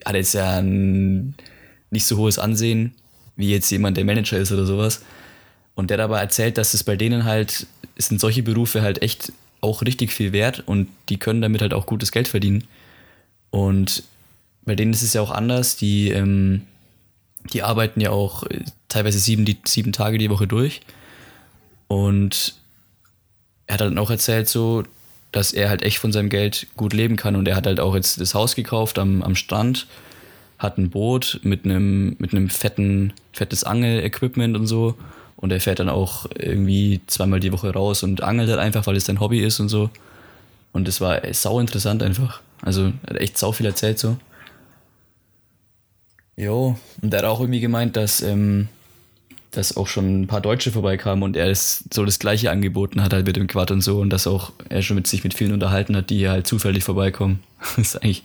hat 0.04 0.14
er 0.14 0.20
jetzt 0.20 0.34
ja 0.34 0.58
ein 0.58 1.34
nicht 1.90 2.06
so 2.06 2.16
hohes 2.16 2.38
Ansehen 2.38 2.94
wie 3.36 3.50
jetzt 3.50 3.70
jemand, 3.70 3.96
der 3.96 4.04
Manager 4.04 4.38
ist 4.38 4.50
oder 4.50 4.66
sowas. 4.66 5.02
Und 5.74 5.90
der 5.90 5.98
dabei 5.98 6.20
erzählt, 6.20 6.58
dass 6.58 6.74
es 6.74 6.82
bei 6.82 6.96
denen 6.96 7.24
halt, 7.24 7.66
sind 7.98 8.20
solche 8.20 8.42
Berufe 8.42 8.82
halt 8.82 9.02
echt 9.02 9.32
auch 9.60 9.82
richtig 9.82 10.12
viel 10.12 10.32
wert 10.32 10.62
und 10.66 10.88
die 11.08 11.18
können 11.18 11.40
damit 11.40 11.62
halt 11.62 11.74
auch 11.74 11.86
gutes 11.86 12.12
Geld 12.12 12.28
verdienen. 12.28 12.64
Und 13.50 14.02
bei 14.64 14.74
denen 14.74 14.92
ist 14.92 15.02
es 15.02 15.14
ja 15.14 15.20
auch 15.22 15.30
anders. 15.30 15.76
Die, 15.76 16.10
ähm, 16.10 16.62
die 17.52 17.62
arbeiten 17.62 18.00
ja 18.00 18.10
auch 18.10 18.44
teilweise 18.88 19.18
sieben, 19.18 19.44
die, 19.44 19.56
sieben 19.64 19.92
Tage 19.92 20.18
die 20.18 20.30
Woche 20.30 20.46
durch. 20.46 20.80
Und 21.88 22.54
er 23.66 23.74
hat 23.74 23.80
dann 23.80 23.98
auch 23.98 24.10
erzählt, 24.10 24.48
so, 24.48 24.84
dass 25.32 25.52
er 25.52 25.68
halt 25.68 25.82
echt 25.82 25.98
von 25.98 26.12
seinem 26.12 26.28
Geld 26.28 26.66
gut 26.76 26.92
leben 26.92 27.16
kann. 27.16 27.36
Und 27.36 27.48
er 27.48 27.56
hat 27.56 27.66
halt 27.66 27.80
auch 27.80 27.94
jetzt 27.94 28.20
das 28.20 28.34
Haus 28.34 28.54
gekauft 28.54 28.98
am, 28.98 29.22
am 29.22 29.36
Strand, 29.36 29.86
hat 30.58 30.78
ein 30.78 30.90
Boot 30.90 31.40
mit 31.42 31.64
einem, 31.64 32.16
mit 32.18 32.32
einem 32.32 32.48
fetten, 32.48 33.12
fettes 33.32 33.64
Angel-Equipment 33.64 34.56
und 34.56 34.66
so. 34.66 34.96
Und 35.36 35.52
er 35.52 35.60
fährt 35.60 35.78
dann 35.78 35.88
auch 35.88 36.26
irgendwie 36.34 37.00
zweimal 37.06 37.40
die 37.40 37.52
Woche 37.52 37.72
raus 37.72 38.02
und 38.02 38.22
angelt 38.22 38.48
halt 38.48 38.58
einfach, 38.58 38.86
weil 38.86 38.96
es 38.96 39.04
sein 39.04 39.20
Hobby 39.20 39.40
ist 39.40 39.60
und 39.60 39.68
so. 39.68 39.90
Und 40.72 40.88
das 40.88 41.00
war 41.00 41.20
sau 41.32 41.60
interessant 41.60 42.02
einfach. 42.02 42.40
Also 42.62 42.92
er 43.04 43.10
hat 43.10 43.16
echt 43.20 43.38
sau 43.38 43.52
viel 43.52 43.66
erzählt 43.66 43.98
so. 43.98 44.16
Jo, 46.36 46.78
und 47.00 47.14
er 47.14 47.18
hat 47.18 47.24
auch 47.26 47.40
irgendwie 47.40 47.60
gemeint, 47.60 47.96
dass, 47.96 48.20
ähm, 48.20 48.68
dass 49.52 49.76
auch 49.76 49.86
schon 49.86 50.22
ein 50.22 50.26
paar 50.26 50.42
Deutsche 50.42 50.70
vorbeikamen 50.70 51.22
und 51.22 51.34
er 51.34 51.50
ist 51.50 51.94
so 51.94 52.04
das 52.04 52.18
gleiche 52.18 52.50
angeboten 52.50 53.02
hat 53.02 53.14
halt 53.14 53.26
mit 53.26 53.36
dem 53.36 53.46
Quad 53.46 53.70
und 53.70 53.80
so 53.80 54.00
und 54.00 54.10
dass 54.10 54.26
auch 54.26 54.52
er 54.68 54.82
schon 54.82 54.96
mit 54.96 55.06
sich 55.06 55.24
mit 55.24 55.32
vielen 55.32 55.52
unterhalten 55.52 55.96
hat, 55.96 56.10
die 56.10 56.18
hier 56.18 56.30
halt 56.30 56.46
zufällig 56.46 56.84
vorbeikommen. 56.84 57.42
Das 57.76 57.94
ist 57.94 58.02
eigentlich 58.02 58.22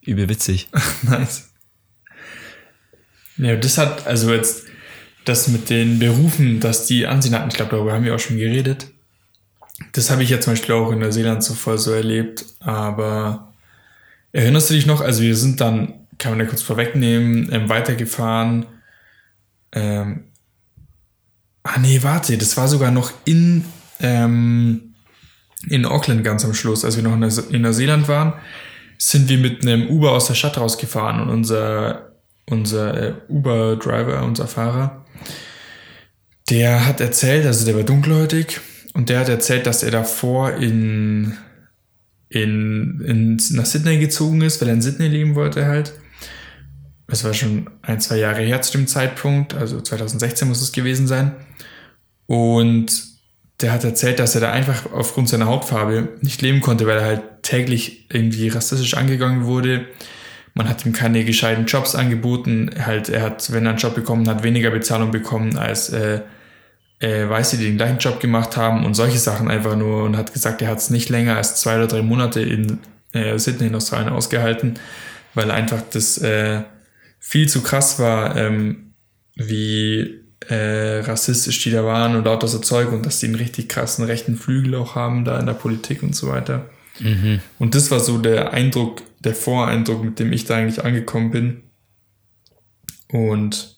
übel 0.00 0.28
witzig. 0.28 0.68
nice. 1.02 1.50
Ja, 3.36 3.56
das 3.56 3.78
hat, 3.78 4.06
also 4.06 4.32
jetzt 4.32 4.69
das 5.24 5.48
mit 5.48 5.70
den 5.70 5.98
Berufen, 5.98 6.60
dass 6.60 6.86
die 6.86 7.06
Ansehen 7.06 7.34
hatten, 7.34 7.48
ich 7.48 7.56
glaube, 7.56 7.72
darüber 7.72 7.92
haben 7.92 8.04
wir 8.04 8.14
auch 8.14 8.20
schon 8.20 8.38
geredet. 8.38 8.88
Das 9.92 10.10
habe 10.10 10.22
ich 10.22 10.30
ja 10.30 10.40
zum 10.40 10.52
Beispiel 10.52 10.74
auch 10.74 10.92
in 10.92 10.98
Neuseeland 10.98 11.42
zuvor 11.42 11.78
so 11.78 11.92
erlebt, 11.92 12.44
aber 12.60 13.52
erinnerst 14.32 14.70
du 14.70 14.74
dich 14.74 14.86
noch, 14.86 15.00
also 15.00 15.22
wir 15.22 15.36
sind 15.36 15.60
dann, 15.60 15.94
kann 16.18 16.32
man 16.32 16.38
da 16.38 16.44
kurz 16.44 16.62
vorwegnehmen, 16.62 17.48
ähm, 17.52 17.68
weitergefahren. 17.68 18.66
Ähm, 19.72 20.24
ah 21.62 21.78
nee, 21.78 22.02
warte, 22.02 22.36
das 22.36 22.56
war 22.56 22.68
sogar 22.68 22.90
noch 22.90 23.12
in, 23.24 23.64
ähm, 24.00 24.94
in 25.68 25.84
Auckland 25.84 26.24
ganz 26.24 26.44
am 26.44 26.54
Schluss, 26.54 26.84
als 26.84 26.96
wir 26.96 27.02
noch 27.02 27.14
in 27.14 27.62
Neuseeland 27.62 28.08
waren, 28.08 28.34
sind 28.98 29.28
wir 29.28 29.38
mit 29.38 29.62
einem 29.62 29.88
Uber 29.88 30.12
aus 30.12 30.26
der 30.26 30.34
Stadt 30.34 30.58
rausgefahren 30.58 31.20
und 31.20 31.30
unser, 31.30 32.09
unser 32.50 33.02
äh, 33.02 33.14
Uber-Driver, 33.28 34.22
unser 34.24 34.46
Fahrer, 34.46 35.04
der 36.50 36.86
hat 36.86 37.00
erzählt, 37.00 37.46
also 37.46 37.64
der 37.64 37.76
war 37.76 37.84
dunkelhäutig 37.84 38.60
und 38.92 39.08
der 39.08 39.20
hat 39.20 39.28
erzählt, 39.28 39.66
dass 39.66 39.82
er 39.82 39.92
davor 39.92 40.54
in, 40.54 41.36
in, 42.28 43.00
in, 43.00 43.40
nach 43.52 43.66
Sydney 43.66 43.98
gezogen 43.98 44.42
ist, 44.42 44.60
weil 44.60 44.68
er 44.68 44.74
in 44.74 44.82
Sydney 44.82 45.08
leben 45.08 45.34
wollte 45.36 45.66
halt. 45.66 45.92
Es 47.06 47.24
war 47.24 47.34
schon 47.34 47.68
ein, 47.82 48.00
zwei 48.00 48.18
Jahre 48.18 48.42
her 48.42 48.62
zu 48.62 48.72
dem 48.72 48.86
Zeitpunkt, 48.86 49.54
also 49.54 49.80
2016 49.80 50.46
muss 50.46 50.62
es 50.62 50.72
gewesen 50.72 51.06
sein. 51.06 51.32
Und 52.26 53.10
der 53.60 53.72
hat 53.72 53.84
erzählt, 53.84 54.18
dass 54.18 54.34
er 54.34 54.40
da 54.40 54.52
einfach 54.52 54.92
aufgrund 54.92 55.28
seiner 55.28 55.46
Hautfarbe 55.46 56.16
nicht 56.20 56.40
leben 56.42 56.60
konnte, 56.60 56.86
weil 56.86 56.98
er 56.98 57.04
halt 57.04 57.22
täglich 57.42 58.06
irgendwie 58.10 58.48
rassistisch 58.48 58.94
angegangen 58.94 59.44
wurde. 59.44 59.86
Man 60.54 60.68
hat 60.68 60.84
ihm 60.84 60.92
keine 60.92 61.24
gescheiten 61.24 61.66
Jobs 61.66 61.94
angeboten. 61.94 62.70
Halt, 62.84 63.08
er 63.08 63.22
hat, 63.22 63.52
wenn 63.52 63.64
er 63.64 63.70
einen 63.70 63.78
Job 63.78 63.94
bekommen 63.94 64.28
hat, 64.28 64.42
weniger 64.42 64.70
Bezahlung 64.70 65.10
bekommen 65.10 65.56
als 65.56 65.90
äh, 65.90 66.20
äh, 67.00 67.28
Weiße, 67.28 67.56
die 67.56 67.64
den 67.64 67.76
gleichen 67.76 67.98
Job 67.98 68.20
gemacht 68.20 68.56
haben 68.56 68.84
und 68.84 68.94
solche 68.94 69.18
Sachen 69.18 69.50
einfach 69.50 69.76
nur 69.76 70.04
und 70.04 70.16
hat 70.16 70.32
gesagt, 70.32 70.62
er 70.62 70.68
hat 70.68 70.78
es 70.78 70.90
nicht 70.90 71.08
länger 71.08 71.36
als 71.36 71.56
zwei 71.56 71.76
oder 71.76 71.86
drei 71.86 72.02
Monate 72.02 72.40
in 72.40 72.78
äh, 73.12 73.38
Sydney 73.38 73.68
in 73.68 73.74
Australien 73.74 74.12
ausgehalten, 74.12 74.74
weil 75.34 75.50
einfach 75.50 75.82
das 75.92 76.18
äh, 76.18 76.62
viel 77.18 77.48
zu 77.48 77.62
krass 77.62 77.98
war, 77.98 78.36
ähm, 78.36 78.92
wie 79.34 80.20
äh, 80.48 81.00
rassistisch 81.00 81.62
die 81.62 81.70
da 81.70 81.84
waren 81.84 82.16
und 82.16 82.24
lauter 82.24 82.48
so 82.48 82.58
Zeug 82.58 82.92
und 82.92 83.06
dass 83.06 83.20
die 83.20 83.26
einen 83.26 83.34
richtig 83.34 83.68
krassen 83.68 84.04
rechten 84.04 84.36
Flügel 84.36 84.74
auch 84.74 84.94
haben 84.94 85.24
da 85.24 85.38
in 85.38 85.46
der 85.46 85.54
Politik 85.54 86.02
und 86.02 86.14
so 86.14 86.28
weiter. 86.28 86.68
Mhm. 87.00 87.40
Und 87.58 87.74
das 87.74 87.90
war 87.90 88.00
so 88.00 88.18
der 88.18 88.52
Eindruck, 88.52 89.02
der 89.20 89.34
Voreindruck, 89.34 90.04
mit 90.04 90.18
dem 90.18 90.32
ich 90.32 90.44
da 90.44 90.56
eigentlich 90.56 90.84
angekommen 90.84 91.30
bin. 91.30 91.62
Und 93.12 93.76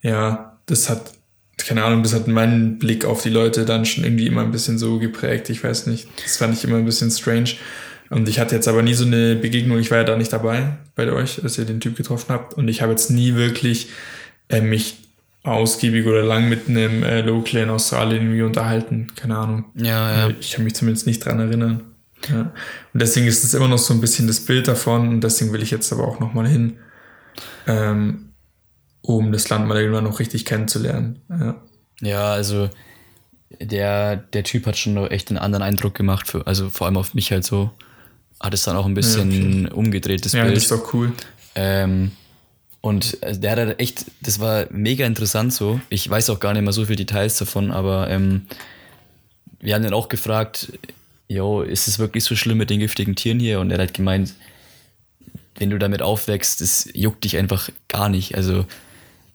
ja, 0.00 0.58
das 0.66 0.88
hat, 0.88 1.12
keine 1.56 1.84
Ahnung, 1.84 2.02
das 2.02 2.14
hat 2.14 2.28
meinen 2.28 2.78
Blick 2.78 3.04
auf 3.04 3.22
die 3.22 3.30
Leute 3.30 3.64
dann 3.64 3.84
schon 3.84 4.04
irgendwie 4.04 4.26
immer 4.26 4.42
ein 4.42 4.52
bisschen 4.52 4.78
so 4.78 4.98
geprägt. 4.98 5.50
Ich 5.50 5.62
weiß 5.62 5.86
nicht, 5.86 6.08
das 6.22 6.36
fand 6.36 6.54
ich 6.54 6.64
immer 6.64 6.76
ein 6.76 6.84
bisschen 6.84 7.10
strange. 7.10 7.50
Und 8.10 8.28
ich 8.28 8.40
hatte 8.40 8.54
jetzt 8.54 8.68
aber 8.68 8.82
nie 8.82 8.94
so 8.94 9.04
eine 9.04 9.36
Begegnung, 9.36 9.78
ich 9.78 9.90
war 9.90 9.98
ja 9.98 10.04
da 10.04 10.16
nicht 10.16 10.32
dabei 10.32 10.78
bei 10.94 11.12
euch, 11.12 11.42
als 11.42 11.58
ihr 11.58 11.66
den 11.66 11.80
Typ 11.80 11.96
getroffen 11.96 12.32
habt. 12.32 12.54
Und 12.54 12.68
ich 12.68 12.80
habe 12.80 12.92
jetzt 12.92 13.10
nie 13.10 13.34
wirklich 13.34 13.88
äh, 14.48 14.62
mich 14.62 14.96
ausgiebig 15.42 16.06
oder 16.06 16.22
lang 16.22 16.48
mit 16.48 16.68
einem 16.68 17.02
äh, 17.02 17.20
Local 17.20 17.62
in 17.62 17.70
Australien 17.70 18.22
irgendwie 18.22 18.42
unterhalten. 18.42 19.08
Keine 19.14 19.36
Ahnung. 19.36 19.64
Ja, 19.74 20.28
ja. 20.28 20.34
Ich 20.40 20.52
kann 20.52 20.64
mich 20.64 20.74
zumindest 20.74 21.06
nicht 21.06 21.24
dran 21.24 21.38
erinnern. 21.38 21.82
Ja. 22.28 22.40
Und 22.40 23.02
deswegen 23.02 23.26
ist 23.26 23.44
es 23.44 23.54
immer 23.54 23.68
noch 23.68 23.78
so 23.78 23.94
ein 23.94 24.00
bisschen 24.00 24.26
das 24.26 24.40
Bild 24.40 24.68
davon 24.68 25.08
und 25.08 25.20
deswegen 25.22 25.52
will 25.52 25.62
ich 25.62 25.70
jetzt 25.70 25.92
aber 25.92 26.06
auch 26.06 26.20
nochmal 26.20 26.46
hin, 26.46 26.78
ähm, 27.66 28.30
um 29.02 29.32
das 29.32 29.48
Land 29.48 29.66
mal 29.66 29.78
irgendwann 29.78 30.04
noch 30.04 30.18
richtig 30.18 30.44
kennenzulernen. 30.44 31.20
Ja, 31.30 31.56
ja 32.00 32.32
also 32.32 32.70
der, 33.60 34.16
der 34.16 34.44
Typ 34.44 34.66
hat 34.66 34.76
schon 34.76 34.94
noch 34.94 35.10
echt 35.10 35.30
einen 35.30 35.38
anderen 35.38 35.62
Eindruck 35.62 35.94
gemacht, 35.94 36.28
für, 36.28 36.46
also 36.46 36.70
vor 36.70 36.86
allem 36.86 36.96
auf 36.96 37.14
mich 37.14 37.30
halt 37.32 37.44
so. 37.44 37.70
Hat 38.40 38.54
es 38.54 38.62
dann 38.62 38.76
auch 38.76 38.86
ein 38.86 38.94
bisschen 38.94 39.62
ja, 39.62 39.66
okay. 39.66 39.74
umgedrehtes 39.74 40.32
ja, 40.32 40.42
Bild. 40.42 40.52
Ja, 40.52 40.54
das 40.54 40.64
ist 40.64 40.70
doch 40.70 40.94
cool. 40.94 41.12
Ähm, 41.56 42.12
und 42.80 43.20
äh, 43.22 43.36
der 43.36 43.50
hat 43.52 43.58
halt 43.58 43.80
echt, 43.80 44.04
das 44.20 44.38
war 44.38 44.66
mega 44.70 45.04
interessant 45.06 45.52
so. 45.52 45.80
Ich 45.88 46.08
weiß 46.08 46.30
auch 46.30 46.38
gar 46.38 46.52
nicht 46.52 46.62
mehr 46.62 46.72
so 46.72 46.84
viele 46.84 46.96
Details 46.96 47.36
davon, 47.38 47.72
aber 47.72 48.08
ähm, 48.10 48.46
wir 49.60 49.74
haben 49.74 49.84
ihn 49.84 49.92
auch 49.92 50.08
gefragt, 50.08 50.72
yo, 51.28 51.62
ist 51.62 51.88
es 51.88 51.98
wirklich 51.98 52.24
so 52.24 52.34
schlimm 52.34 52.58
mit 52.58 52.70
den 52.70 52.80
giftigen 52.80 53.14
Tieren 53.14 53.38
hier? 53.38 53.60
Und 53.60 53.70
er 53.70 53.78
hat 53.78 53.94
gemeint, 53.94 54.34
wenn 55.56 55.70
du 55.70 55.78
damit 55.78 56.02
aufwächst, 56.02 56.60
das 56.60 56.88
juckt 56.94 57.24
dich 57.24 57.36
einfach 57.36 57.68
gar 57.88 58.08
nicht. 58.08 58.34
Also 58.34 58.64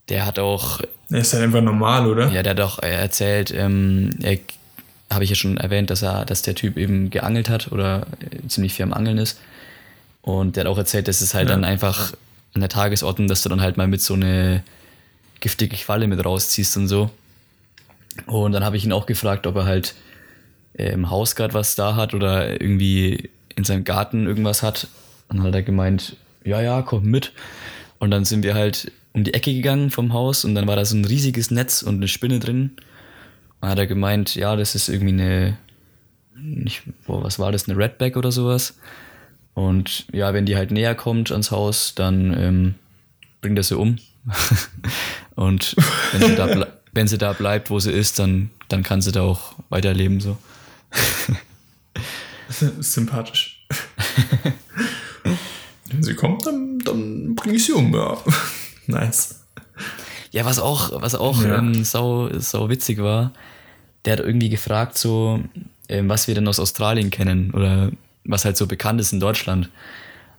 der 0.10 0.26
hat 0.26 0.40
auch. 0.40 0.82
Er 1.10 1.20
ist 1.20 1.34
halt 1.34 1.44
einfach 1.44 1.62
normal, 1.62 2.08
oder? 2.08 2.32
Ja, 2.32 2.44
der 2.44 2.52
hat 2.52 2.62
auch 2.62 2.80
erzählt, 2.80 3.54
ähm, 3.56 4.10
er 4.22 4.40
habe 5.12 5.24
ich 5.24 5.30
ja 5.30 5.36
schon 5.36 5.58
erwähnt, 5.58 5.90
dass 5.90 6.02
er, 6.02 6.26
dass 6.26 6.42
der 6.42 6.56
Typ 6.56 6.78
eben 6.78 7.10
geangelt 7.10 7.50
hat 7.50 7.72
oder 7.72 8.08
äh, 8.20 8.48
ziemlich 8.48 8.74
viel 8.74 8.84
am 8.84 8.94
Angeln 8.94 9.18
ist. 9.18 9.40
Und 10.22 10.56
der 10.56 10.64
hat 10.64 10.72
auch 10.72 10.78
erzählt, 10.78 11.08
dass 11.08 11.22
es 11.22 11.34
halt 11.34 11.50
ja. 11.50 11.56
dann 11.56 11.66
einfach 11.66 12.14
an 12.54 12.62
der 12.62 12.70
Tagesordnung, 12.70 13.28
dass 13.28 13.44
du 13.44 13.50
dann 13.50 13.62
halt 13.62 13.78
mal 13.78 13.88
mit 13.88 14.02
so 14.02 14.14
eine 14.14 14.64
giftige 15.40 15.76
Qualle 15.76 16.08
mit 16.08 16.24
rausziehst 16.24 16.78
und 16.78 16.88
so. 16.88 17.12
Und 18.28 18.54
dann 18.54 18.64
habe 18.64 18.78
ich 18.78 18.86
ihn 18.86 18.94
auch 18.94 19.06
gefragt, 19.06 19.46
ob 19.46 19.56
er 19.58 19.66
halt 19.66 19.96
im 20.74 21.10
Haus 21.10 21.36
gerade 21.36 21.54
was 21.54 21.76
da 21.76 21.96
hat 21.96 22.14
oder 22.14 22.62
irgendwie 22.62 23.30
in 23.56 23.64
seinem 23.64 23.84
Garten 23.84 24.26
irgendwas 24.26 24.64
hat. 24.64 24.88
Und 25.30 25.38
dann 25.38 25.48
hat 25.48 25.56
er 25.56 25.64
gemeint, 25.64 26.18
ja, 26.44 26.62
ja, 26.62 26.82
komm 26.82 27.06
mit. 27.06 27.32
Und 28.00 28.12
dann 28.12 28.26
sind 28.26 28.44
wir 28.44 28.54
halt 28.54 28.92
um 29.14 29.24
die 29.24 29.34
Ecke 29.34 29.54
gegangen 29.54 29.92
vom 29.92 30.14
Haus 30.14 30.44
und 30.44 30.56
dann 30.56 30.68
war 30.68 30.76
da 30.76 30.86
so 30.86 30.98
ein 30.98 31.06
riesiges 31.06 31.52
Netz 31.52 31.84
und 31.84 31.96
eine 31.96 32.08
Spinne 32.08 32.40
drin. 32.40 32.72
dann 33.62 33.70
hat 33.70 33.80
er 33.80 33.88
gemeint, 33.88 34.36
ja, 34.36 34.56
das 34.56 34.76
ist 34.76 34.90
irgendwie 34.90 35.14
eine, 35.14 35.58
nicht, 36.36 36.82
boah, 37.06 37.24
was 37.24 37.40
war 37.40 37.52
das, 37.52 37.70
eine 37.70 37.78
Redback 37.78 38.18
oder 38.18 38.32
sowas. 38.32 38.76
Und 39.54 40.08
ja, 40.12 40.34
wenn 40.34 40.46
die 40.48 40.56
halt 40.56 40.72
näher 40.72 40.96
kommt 40.96 41.32
ans 41.32 41.52
Haus, 41.52 41.94
dann 41.96 42.36
ähm, 42.36 42.76
bringt 43.42 43.58
er 43.58 43.64
sie 43.64 43.78
um. 43.78 43.98
und 45.36 45.76
wenn 46.12 46.30
sie, 46.30 46.36
da 46.36 46.68
wenn 46.92 47.08
sie 47.08 47.18
da 47.20 47.34
bleibt, 47.34 47.70
wo 47.70 47.80
sie 47.80 47.92
ist, 47.92 48.18
dann, 48.18 48.50
dann 48.68 48.82
kann 48.82 49.02
sie 49.02 49.12
da 49.12 49.22
auch 49.22 49.54
weiterleben. 49.70 50.20
So. 50.20 50.38
Sympathisch. 52.80 53.66
wenn 55.86 56.04
sie 56.04 56.16
kommt, 56.16 56.46
dann, 56.46 56.80
dann 56.80 57.36
bringe 57.36 57.56
ich 57.56 57.66
sie 57.66 57.74
um, 57.74 57.94
ja. 57.94 58.18
nice. 58.88 59.40
Ja, 60.32 60.46
was 60.46 60.60
auch, 60.60 61.02
was 61.02 61.16
auch 61.16 61.44
ja. 61.44 61.58
ähm, 61.60 61.84
sau, 61.84 62.30
sau 62.40 62.70
witzig 62.70 63.00
war, 63.00 63.34
der 64.06 64.14
hat 64.14 64.20
irgendwie 64.20 64.50
gefragt, 64.50 64.98
so, 64.98 65.44
ähm, 65.90 66.10
was 66.10 66.28
wir 66.28 66.36
denn 66.36 66.48
aus 66.48 66.60
Australien 66.60 67.12
kennen 67.12 67.52
oder 67.52 67.92
was 68.26 68.46
halt 68.46 68.58
so 68.58 68.68
bekannt 68.68 69.00
ist 69.00 69.14
in 69.14 69.20
Deutschland. 69.20 69.70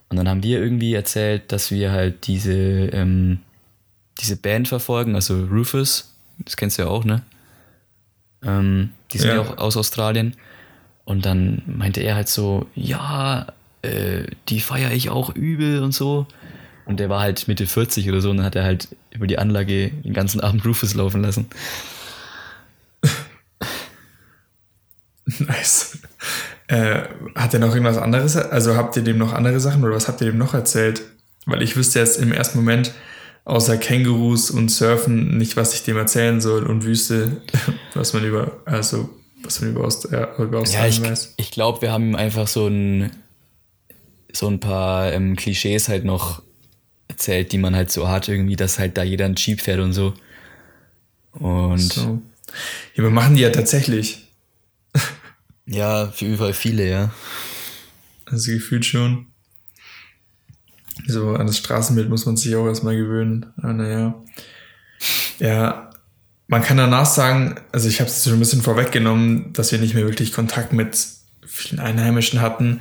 Und 0.09 0.17
dann 0.17 0.29
haben 0.29 0.43
wir 0.43 0.61
irgendwie 0.61 0.95
erzählt, 0.95 1.51
dass 1.53 1.71
wir 1.71 1.93
halt 1.93 2.27
diese, 2.27 2.53
ähm, 2.53 3.39
diese 4.21 4.37
Band 4.37 4.69
verfolgen, 4.69 5.15
also 5.15 5.45
Rufus, 5.45 6.15
das 6.39 6.57
kennst 6.57 6.79
du 6.79 6.83
ja 6.83 6.89
auch, 6.89 7.05
ne? 7.05 7.23
Ähm, 8.45 8.91
die 9.13 9.19
sind 9.19 9.31
ja. 9.31 9.37
ja 9.37 9.43
auch 9.43 9.59
aus 9.59 9.77
Australien. 9.77 10.35
Und 11.05 11.27
dann 11.27 11.63
meinte 11.67 12.01
er 12.01 12.15
halt 12.15 12.29
so, 12.29 12.67
ja, 12.75 13.47
äh, 13.83 14.25
die 14.49 14.61
feiere 14.61 14.93
ich 14.93 15.11
auch 15.11 15.35
übel 15.35 15.83
und 15.83 15.93
so. 15.93 16.27
Und 16.87 17.01
der 17.01 17.09
war 17.09 17.21
halt 17.21 17.49
Mitte 17.49 17.67
40 17.67 18.09
oder 18.09 18.21
so 18.21 18.31
und 18.31 18.39
dann 18.39 18.47
hat 18.47 18.57
er 18.57 18.65
halt 18.65 18.89
über 19.11 19.27
die 19.27 19.39
Anlage 19.39 19.91
den 19.91 20.13
ganzen 20.13 20.41
Abend 20.41 20.65
Rufus 20.67 20.95
laufen 20.95 21.23
lassen. 21.23 21.47
nice. 25.39 25.99
Äh, 26.67 27.03
hat 27.35 27.55
er 27.55 27.61
noch 27.61 27.75
irgendwas 27.75 27.99
anderes? 27.99 28.37
Also 28.37 28.77
habt 28.77 28.97
ihr 28.97 29.03
dem 29.03 29.19
noch 29.19 29.33
andere 29.33 29.61
Sachen 29.61 29.85
oder 29.85 29.95
was 29.95 30.09
habt 30.09 30.21
ihr 30.21 30.27
dem 30.27 30.39
noch 30.39 30.55
erzählt? 30.55 31.03
Weil 31.47 31.63
ich 31.63 31.77
wüsste 31.77 31.99
jetzt 31.99 32.19
im 32.21 32.33
ersten 32.33 32.59
Moment, 32.59 32.93
außer 33.45 33.77
Kängurus 33.77 34.51
und 34.51 34.71
Surfen, 34.71 35.37
nicht, 35.37 35.57
was 35.57 35.75
ich 35.75 35.83
dem 35.83 35.97
erzählen 35.97 36.41
soll 36.41 36.65
und 36.65 36.85
Wüste, 36.85 37.43
was 37.95 38.13
man 38.13 38.25
über, 38.25 38.61
also 38.65 39.09
was 39.43 39.61
man 39.61 39.71
über, 39.71 39.85
Aust 39.85 40.11
äh, 40.11 40.27
über 40.39 40.61
Australien 40.61 40.73
ja, 40.73 41.05
ich, 41.05 41.11
weiß. 41.11 41.35
Ich 41.37 41.51
glaube, 41.51 41.83
wir 41.83 41.93
haben 41.93 42.17
einfach 42.17 42.47
so 42.49 42.67
ein, 42.67 43.11
so 44.33 44.49
ein 44.49 44.61
paar 44.61 45.13
ähm, 45.13 45.37
Klischees 45.37 45.89
halt 45.89 46.05
noch 46.05 46.43
erzählt, 47.09 47.53
die 47.53 47.59
man 47.59 47.77
halt 47.77 47.91
so 47.91 48.09
hat, 48.09 48.29
irgendwie, 48.29 48.57
dass 48.57 48.79
halt 48.79 48.97
da 48.97 49.03
jeder 49.03 49.27
ein 49.27 49.37
Jeep 49.37 49.61
fährt 49.61 49.81
und 49.81 49.93
so. 49.93 50.15
Und. 51.33 51.93
So. 51.93 52.23
Ja, 52.95 53.05
aber 53.05 53.11
machen 53.11 53.37
die 53.37 53.43
ja 53.43 53.51
tatsächlich. 53.51 54.27
ja, 55.67 56.07
für 56.09 56.25
überall 56.25 56.55
viele, 56.55 56.89
ja. 56.89 57.15
Also 58.27 58.53
gefühlt 58.53 58.87
schon. 58.87 59.27
So 61.07 61.35
an 61.35 61.47
das 61.47 61.59
Straßenbild 61.59 62.09
muss 62.09 62.27
man 62.27 62.37
sich 62.37 62.55
auch 62.57 62.67
erstmal 62.67 62.97
gewöhnen. 62.97 63.47
Ah, 63.61 63.73
naja. 63.73 64.15
Ja, 65.39 65.91
man 66.47 66.63
kann 66.63 66.77
danach 66.77 67.07
sagen, 67.07 67.57
also 67.73 67.89
ich 67.89 68.01
habe 68.01 68.11
es 68.11 68.25
schon 68.25 68.35
ein 68.35 68.39
bisschen 68.39 68.63
vorweggenommen, 68.63 69.53
dass 69.53 69.73
wir 69.73 69.79
nicht 69.79 69.95
mehr 69.95 70.05
wirklich 70.05 70.33
Kontakt 70.33 70.73
mit 70.73 70.97
vielen 71.47 71.81
Einheimischen 71.81 72.41
hatten. 72.41 72.81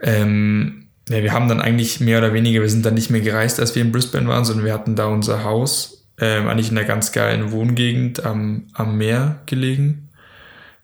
Ähm, 0.00 0.86
ja, 1.08 1.22
wir 1.22 1.32
haben 1.32 1.48
dann 1.48 1.60
eigentlich 1.60 2.00
mehr 2.00 2.18
oder 2.18 2.32
weniger, 2.32 2.62
wir 2.62 2.70
sind 2.70 2.86
dann 2.86 2.94
nicht 2.94 3.10
mehr 3.10 3.20
gereist, 3.20 3.60
als 3.60 3.74
wir 3.74 3.82
in 3.82 3.92
Brisbane 3.92 4.28
waren, 4.28 4.44
sondern 4.44 4.64
wir 4.64 4.72
hatten 4.72 4.96
da 4.96 5.06
unser 5.06 5.44
Haus, 5.44 6.06
ähm, 6.18 6.48
eigentlich 6.48 6.70
in 6.70 6.78
einer 6.78 6.86
ganz 6.86 7.12
geilen 7.12 7.52
Wohngegend 7.52 8.24
am, 8.24 8.68
am 8.72 8.96
Meer 8.96 9.40
gelegen. 9.46 10.08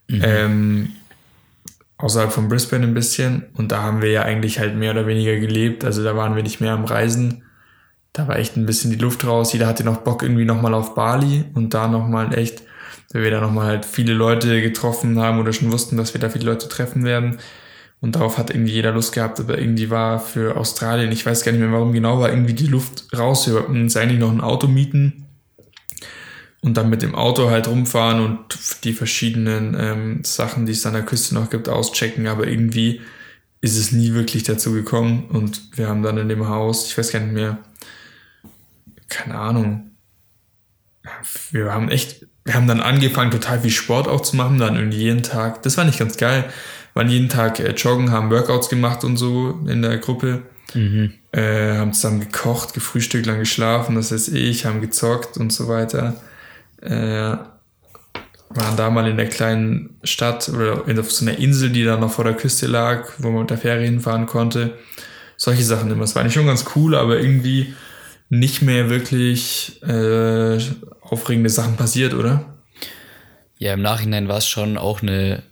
Mhm. 0.09 0.23
Ähm, 0.25 0.89
außerhalb 2.03 2.33
von 2.33 2.49
Brisbane 2.49 2.85
ein 2.85 2.95
bisschen. 2.95 3.47
Und 3.55 3.73
da 3.73 3.83
haben 3.83 4.03
wir 4.03 4.11
ja 4.11 4.23
eigentlich 4.23 4.59
halt 4.59 4.77
mehr 4.77 4.93
oder 4.93 5.07
weniger 5.07 5.37
gelebt. 5.37 5.85
Also 5.85 6.03
da 6.03 6.17
waren 6.17 6.37
wir 6.37 6.43
nicht 6.43 6.61
mehr 6.61 6.73
am 6.73 6.85
Reisen. 6.85 7.45
Da 8.13 8.27
war 8.29 8.39
echt 8.39 8.57
ein 8.57 8.67
bisschen 8.67 8.91
die 8.91 8.97
Luft 8.99 9.27
raus. 9.27 9.53
Jeder 9.53 9.67
hatte 9.67 9.85
noch 9.85 9.99
Bock 9.99 10.23
irgendwie 10.23 10.45
nochmal 10.45 10.75
auf 10.75 10.95
Bali 10.95 11.45
und 11.55 11.75
da 11.75 11.89
nochmal 11.89 12.37
echt, 12.37 12.63
weil 13.13 13.23
wir 13.23 13.31
da 13.31 13.41
nochmal 13.41 13.67
halt 13.67 13.85
viele 13.85 14.15
Leute 14.15 14.61
getroffen 14.61 15.19
haben 15.19 15.39
oder 15.39 15.53
schon 15.53 15.71
wussten, 15.73 15.97
dass 15.97 16.15
wir 16.15 16.21
da 16.21 16.29
viele 16.29 16.47
Leute 16.47 16.69
treffen 16.69 17.05
werden 17.05 17.39
und 18.01 18.17
darauf 18.17 18.39
hat 18.39 18.51
irgendwie 18.51 18.73
jeder 18.73 18.93
Lust 18.93 19.13
gehabt, 19.13 19.39
aber 19.41 19.59
irgendwie 19.59 19.91
war 19.91 20.19
für 20.19 20.57
Australien, 20.57 21.13
ich 21.13 21.25
weiß 21.25 21.45
gar 21.45 21.53
nicht 21.53 21.61
mehr 21.61 21.71
warum 21.71 21.93
genau, 21.93 22.19
war 22.19 22.31
irgendwie 22.31 22.55
die 22.55 22.67
Luft 22.67 23.07
raus. 23.17 23.47
Wir 23.47 23.55
wollten 23.55 23.81
uns 23.81 23.97
eigentlich 23.97 24.19
noch 24.19 24.33
ein 24.33 24.41
Auto 24.41 24.67
mieten 24.67 25.27
und 26.63 26.77
dann 26.77 26.91
mit 26.91 27.03
dem 27.03 27.15
Auto 27.15 27.51
halt 27.51 27.69
rumfahren 27.69 28.21
und 28.21 28.85
die 28.85 28.93
verschiedenen 28.93 29.77
ähm, 29.79 30.25
Sachen, 30.25 30.67
die 30.67 30.73
es 30.73 30.85
an 30.87 30.93
der 30.93 31.05
Küste 31.05 31.35
noch 31.35 31.51
gibt, 31.51 31.69
auschecken, 31.69 32.27
aber 32.27 32.47
irgendwie 32.47 33.01
ist 33.63 33.77
es 33.77 33.93
nie 33.93 34.15
wirklich 34.15 34.43
dazu 34.43 34.73
gekommen 34.73 35.25
und 35.31 35.77
wir 35.77 35.89
haben 35.89 36.03
dann 36.03 36.19
in 36.19 36.29
dem 36.29 36.49
Haus, 36.49 36.87
ich 36.87 36.97
weiß 36.97 37.13
gar 37.13 37.21
nicht 37.21 37.33
mehr, 37.33 37.59
keine 39.09 39.37
Ahnung, 39.37 39.91
wir 41.51 41.73
haben 41.73 41.89
echt, 41.89 42.27
wir 42.45 42.55
haben 42.55 42.69
dann 42.69 42.81
angefangen, 42.81 43.31
total 43.31 43.61
viel 43.61 43.71
Sport 43.71 44.09
auch 44.09 44.21
zu 44.21 44.37
machen, 44.37 44.59
dann 44.59 44.77
irgendwie 44.77 44.99
jeden 44.99 45.23
Tag, 45.23 45.63
das 45.63 45.77
war 45.77 45.85
nicht 45.85 45.99
ganz 45.99 46.17
geil, 46.17 46.51
waren 46.95 47.09
jeden 47.09 47.29
Tag 47.29 47.61
äh, 47.61 47.73
joggen, 47.73 48.11
haben 48.11 48.31
Workouts 48.31 48.69
gemacht 48.69 49.05
und 49.05 49.17
so 49.17 49.61
in 49.67 49.83
der 49.83 49.99
Gruppe. 49.99 50.43
Mhm. 50.75 51.15
Äh, 51.33 51.79
haben 51.79 51.93
zusammen 51.93 52.21
gekocht, 52.21 52.75
gefrühstückt, 52.75 53.27
lang 53.27 53.41
geschlafen, 53.41 53.97
das 53.97 54.13
heißt 54.13 54.29
ich, 54.29 54.67
haben 54.67 54.81
gezockt 54.81 55.37
und 55.37 55.53
so 55.53 55.69
weiter. 55.69 56.21
Äh, 56.81 57.37
waren 58.53 58.77
da 58.77 58.91
mal 58.91 59.09
in 59.09 59.17
der 59.17 59.29
kleinen 59.29 60.01
Stadt 60.03 60.49
oder 60.49 60.83
auf 60.99 61.13
so 61.13 61.25
einer 61.25 61.39
Insel, 61.39 61.71
die 61.71 61.85
da 61.85 61.97
noch 61.97 62.11
vor 62.11 62.25
der 62.25 62.35
Küste 62.35 62.67
lag, 62.67 63.09
wo 63.19 63.31
man 63.31 63.43
mit 63.43 63.51
der 63.51 63.59
Fähre 63.59 63.83
hinfahren 63.83 64.27
konnte. 64.27 64.75
Solche 65.37 65.63
Sachen 65.63 65.91
immer. 65.91 66.03
Es 66.03 66.17
war 66.17 66.25
nicht 66.25 66.35
schon 66.35 66.47
ganz 66.47 66.65
cool, 66.75 66.97
aber 66.97 67.21
irgendwie 67.21 67.75
nicht 68.29 68.63
mehr 68.63 68.91
wirklich 68.91 69.81
äh, 69.83 70.59
aufregende 71.01 71.49
Sachen 71.51 71.77
passiert, 71.77 72.15
oder? 72.15 72.45
Ja, 73.59 73.75
im 73.75 73.83
Nachhinein 73.83 74.27
war 74.27 74.39
es 74.39 74.49
schon 74.49 74.77
auch 74.79 75.03
eine 75.03 75.43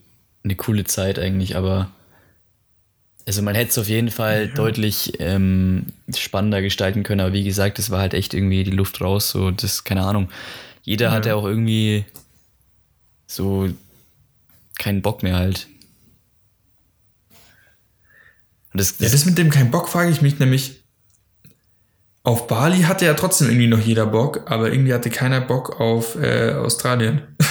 eine 0.48 0.56
coole 0.56 0.84
Zeit 0.84 1.18
eigentlich, 1.18 1.56
aber 1.56 1.90
also 3.26 3.42
man 3.42 3.54
hätte 3.54 3.70
es 3.70 3.78
auf 3.78 3.88
jeden 3.88 4.10
Fall 4.10 4.48
ja. 4.48 4.54
deutlich 4.54 5.12
ähm, 5.18 5.86
spannender 6.16 6.62
gestalten 6.62 7.02
können, 7.02 7.20
aber 7.20 7.34
wie 7.34 7.44
gesagt, 7.44 7.78
es 7.78 7.90
war 7.90 8.00
halt 8.00 8.14
echt 8.14 8.32
irgendwie 8.32 8.64
die 8.64 8.70
Luft 8.70 9.00
raus, 9.02 9.30
so 9.30 9.50
das, 9.50 9.84
keine 9.84 10.02
Ahnung. 10.02 10.30
Jeder 10.88 11.08
ja. 11.08 11.12
hatte 11.12 11.36
auch 11.36 11.44
irgendwie 11.44 12.06
so 13.26 13.68
keinen 14.78 15.02
Bock 15.02 15.22
mehr 15.22 15.36
halt. 15.36 15.68
Das, 18.72 18.96
das, 18.96 19.00
ja, 19.00 19.08
das 19.10 19.26
mit 19.26 19.36
dem 19.36 19.50
keinen 19.50 19.70
Bock 19.70 19.90
frage 19.90 20.10
ich 20.10 20.22
mich 20.22 20.38
nämlich. 20.38 20.82
Auf 22.22 22.46
Bali 22.46 22.84
hatte 22.84 23.04
ja 23.04 23.12
trotzdem 23.12 23.48
irgendwie 23.48 23.66
noch 23.66 23.80
jeder 23.80 24.06
Bock, 24.06 24.50
aber 24.50 24.72
irgendwie 24.72 24.94
hatte 24.94 25.10
keiner 25.10 25.42
Bock 25.42 25.78
auf 25.78 26.16
äh, 26.16 26.52
Australien. 26.52 27.22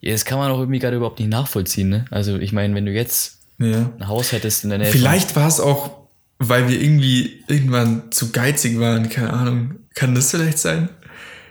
Ja, 0.00 0.12
das 0.12 0.24
kann 0.24 0.38
man 0.38 0.52
auch 0.52 0.60
irgendwie 0.60 0.78
gerade 0.78 0.96
überhaupt 0.96 1.18
nicht 1.18 1.28
nachvollziehen. 1.28 1.88
Ne? 1.88 2.04
Also 2.12 2.38
ich 2.38 2.52
meine, 2.52 2.72
wenn 2.76 2.86
du 2.86 2.92
jetzt 2.92 3.40
ja. 3.58 3.90
ein 3.98 4.06
Haus 4.06 4.30
hättest 4.30 4.62
in 4.62 4.70
der 4.70 4.78
Nähe. 4.78 4.92
Vielleicht 4.92 5.34
war 5.34 5.48
es 5.48 5.58
auch, 5.58 6.06
weil 6.38 6.68
wir 6.68 6.80
irgendwie 6.80 7.42
irgendwann 7.48 8.12
zu 8.12 8.30
geizig 8.30 8.78
waren. 8.78 9.08
Keine 9.08 9.32
Ahnung. 9.32 9.74
Kann 9.96 10.14
das 10.14 10.30
vielleicht 10.30 10.60
sein? 10.60 10.88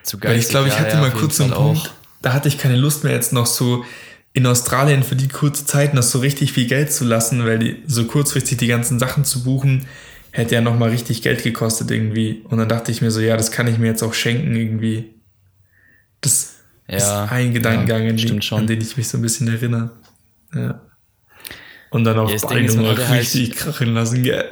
Zu. 0.08 0.24
Weil 0.24 0.40
ich 0.40 0.48
glaube, 0.48 0.70
ich 0.70 0.80
hatte 0.80 0.96
ja, 0.96 1.02
mal 1.02 1.12
kurz 1.12 1.38
so 1.38 1.44
einen 1.44 1.54
Punkt, 1.54 1.94
da 2.22 2.34
hatte 2.34 2.48
ich 2.48 2.58
keine 2.58 2.78
Lust 2.78 3.04
mehr 3.04 3.14
jetzt 3.14 3.34
noch 3.34 3.46
so 3.46 3.84
in 4.32 4.46
Australien 4.46 5.04
für 5.04 5.18
die 5.18 5.28
kurze 5.28 5.66
Zeit 5.66 5.94
noch 5.94 6.04
so 6.04 6.20
richtig 6.20 6.54
viel 6.54 6.68
Geld 6.68 6.94
zu 6.94 7.04
lassen, 7.04 7.46
weil 7.46 7.60
die 7.60 7.84
so 7.88 8.06
kurzfristig 8.06 8.58
die 8.58 8.68
ganzen 8.68 9.00
Sachen 9.00 9.26
zu 9.26 9.44
buchen, 9.44 9.86
hätte 10.32 10.56
ja 10.56 10.62
nochmal 10.62 10.92
richtig 10.92 11.24
Geld 11.24 11.44
gekostet 11.44 11.92
irgendwie. 11.92 12.44
Und 12.48 12.58
dann 12.60 12.70
dachte 12.70 12.92
ich 12.92 13.02
mir 13.02 13.12
so, 13.12 13.20
ja, 13.20 13.36
das 13.36 13.52
kann 13.52 13.68
ich 13.68 13.80
mir 13.80 13.88
jetzt 13.88 14.04
auch 14.04 14.14
schenken 14.14 14.56
irgendwie. 14.56 15.16
Das 16.22 16.54
ja, 16.88 16.98
ist 16.98 17.32
ein 17.32 17.54
Gedankengang, 17.54 18.06
ja, 18.06 18.14
den, 18.14 18.42
an 18.52 18.68
den 18.68 18.80
ich 18.80 18.96
mich 18.96 19.10
so 19.10 19.18
ein 19.18 19.22
bisschen 19.22 19.48
erinnere. 19.50 19.92
Ja. 20.56 20.82
Und 21.90 22.04
dann 22.06 22.18
auch 22.18 22.30
ja, 22.30 22.38
beide 22.48 22.74
nochmal 22.74 22.94
richtig 22.94 23.50
halt 23.50 23.58
krachen 23.58 23.94
lassen, 23.94 24.24
gell. 24.24 24.46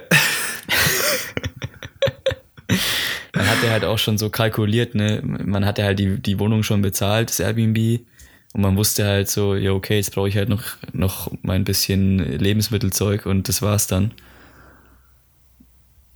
Man 3.45 3.55
hat 3.55 3.63
ja 3.63 3.69
halt 3.69 3.85
auch 3.85 3.99
schon 3.99 4.17
so 4.17 4.29
kalkuliert, 4.29 4.95
ne? 4.95 5.21
Man 5.23 5.65
hatte 5.65 5.83
halt 5.83 5.99
die, 5.99 6.19
die 6.19 6.39
Wohnung 6.39 6.63
schon 6.63 6.81
bezahlt, 6.81 7.29
das 7.29 7.39
Airbnb. 7.39 7.99
Und 8.53 8.61
man 8.61 8.75
wusste 8.75 9.05
halt 9.05 9.29
so, 9.29 9.53
ja, 9.55 9.71
okay, 9.71 9.97
jetzt 9.97 10.13
brauche 10.15 10.29
ich 10.29 10.37
halt 10.37 10.49
noch, 10.49 10.63
noch 10.93 11.29
mal 11.43 11.53
ein 11.53 11.63
bisschen 11.63 12.19
Lebensmittelzeug 12.39 13.25
und 13.25 13.49
das 13.49 13.61
war's 13.61 13.85
dann. 13.87 14.11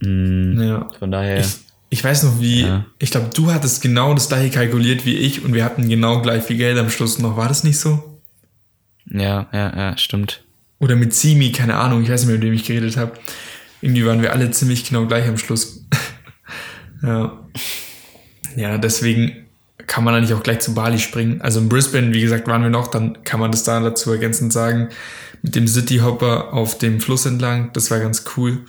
Mhm, 0.01 0.61
ja. 0.61 0.89
Von 0.97 1.11
daher. 1.11 1.39
Ich, 1.39 1.57
ich 1.89 2.03
weiß 2.03 2.23
noch, 2.23 2.39
wie, 2.39 2.61
ja. 2.61 2.85
ich 2.97 3.11
glaube, 3.11 3.29
du 3.33 3.51
hattest 3.51 3.81
genau 3.81 4.13
das 4.13 4.29
gleiche 4.29 4.51
kalkuliert 4.51 5.05
wie 5.05 5.17
ich 5.17 5.43
und 5.43 5.53
wir 5.53 5.65
hatten 5.65 5.87
genau 5.87 6.21
gleich 6.21 6.43
viel 6.43 6.57
Geld 6.57 6.77
am 6.77 6.89
Schluss 6.89 7.19
noch. 7.19 7.37
War 7.37 7.47
das 7.47 7.63
nicht 7.63 7.77
so? 7.77 8.19
Ja, 9.11 9.47
ja, 9.51 9.75
ja, 9.75 9.97
stimmt. 9.97 10.41
Oder 10.79 10.95
mit 10.95 11.13
Simi, 11.13 11.51
keine 11.51 11.75
Ahnung, 11.75 12.01
ich 12.01 12.09
weiß 12.09 12.21
nicht 12.21 12.29
mehr, 12.29 12.37
mit 12.37 12.47
dem 12.47 12.53
ich 12.53 12.65
geredet 12.65 12.95
habe. 12.97 13.11
Irgendwie 13.81 14.05
waren 14.05 14.21
wir 14.21 14.31
alle 14.31 14.49
ziemlich 14.51 14.83
genau 14.85 15.05
gleich 15.05 15.27
am 15.27 15.37
Schluss. 15.37 15.85
Ja. 17.01 17.45
Ja, 18.55 18.77
deswegen, 18.77 19.49
kann 19.89 20.03
man 20.03 20.13
eigentlich 20.13 20.33
auch 20.35 20.43
gleich 20.43 20.59
zu 20.59 20.73
Bali 20.73 20.99
springen. 20.99 21.41
Also 21.41 21.59
in 21.59 21.67
Brisbane, 21.67 22.13
wie 22.13 22.21
gesagt, 22.21 22.47
waren 22.47 22.61
wir 22.61 22.69
noch, 22.69 22.87
dann 22.87 23.23
kann 23.23 23.39
man 23.39 23.51
das 23.51 23.63
da 23.63 23.79
dazu 23.79 24.11
ergänzend 24.11 24.53
sagen, 24.53 24.89
mit 25.41 25.55
dem 25.55 25.67
City 25.67 25.97
Hopper 25.97 26.53
auf 26.53 26.77
dem 26.77 27.01
Fluss 27.01 27.25
entlang, 27.25 27.71
das 27.73 27.89
war 27.89 27.99
ganz 27.99 28.23
cool. 28.37 28.65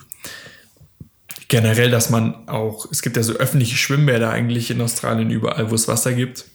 Generell, 1.49 1.91
dass 1.91 2.11
man 2.11 2.49
auch, 2.49 2.87
es 2.91 3.03
gibt 3.03 3.17
ja 3.17 3.23
so 3.23 3.35
öffentliche 3.35 3.77
Schwimmbäder 3.77 4.31
eigentlich 4.31 4.71
in 4.71 4.81
Australien 4.81 5.31
überall, 5.31 5.71
wo 5.71 5.75
es 5.75 5.89
Wasser 5.89 6.15
gibt. 6.15 6.47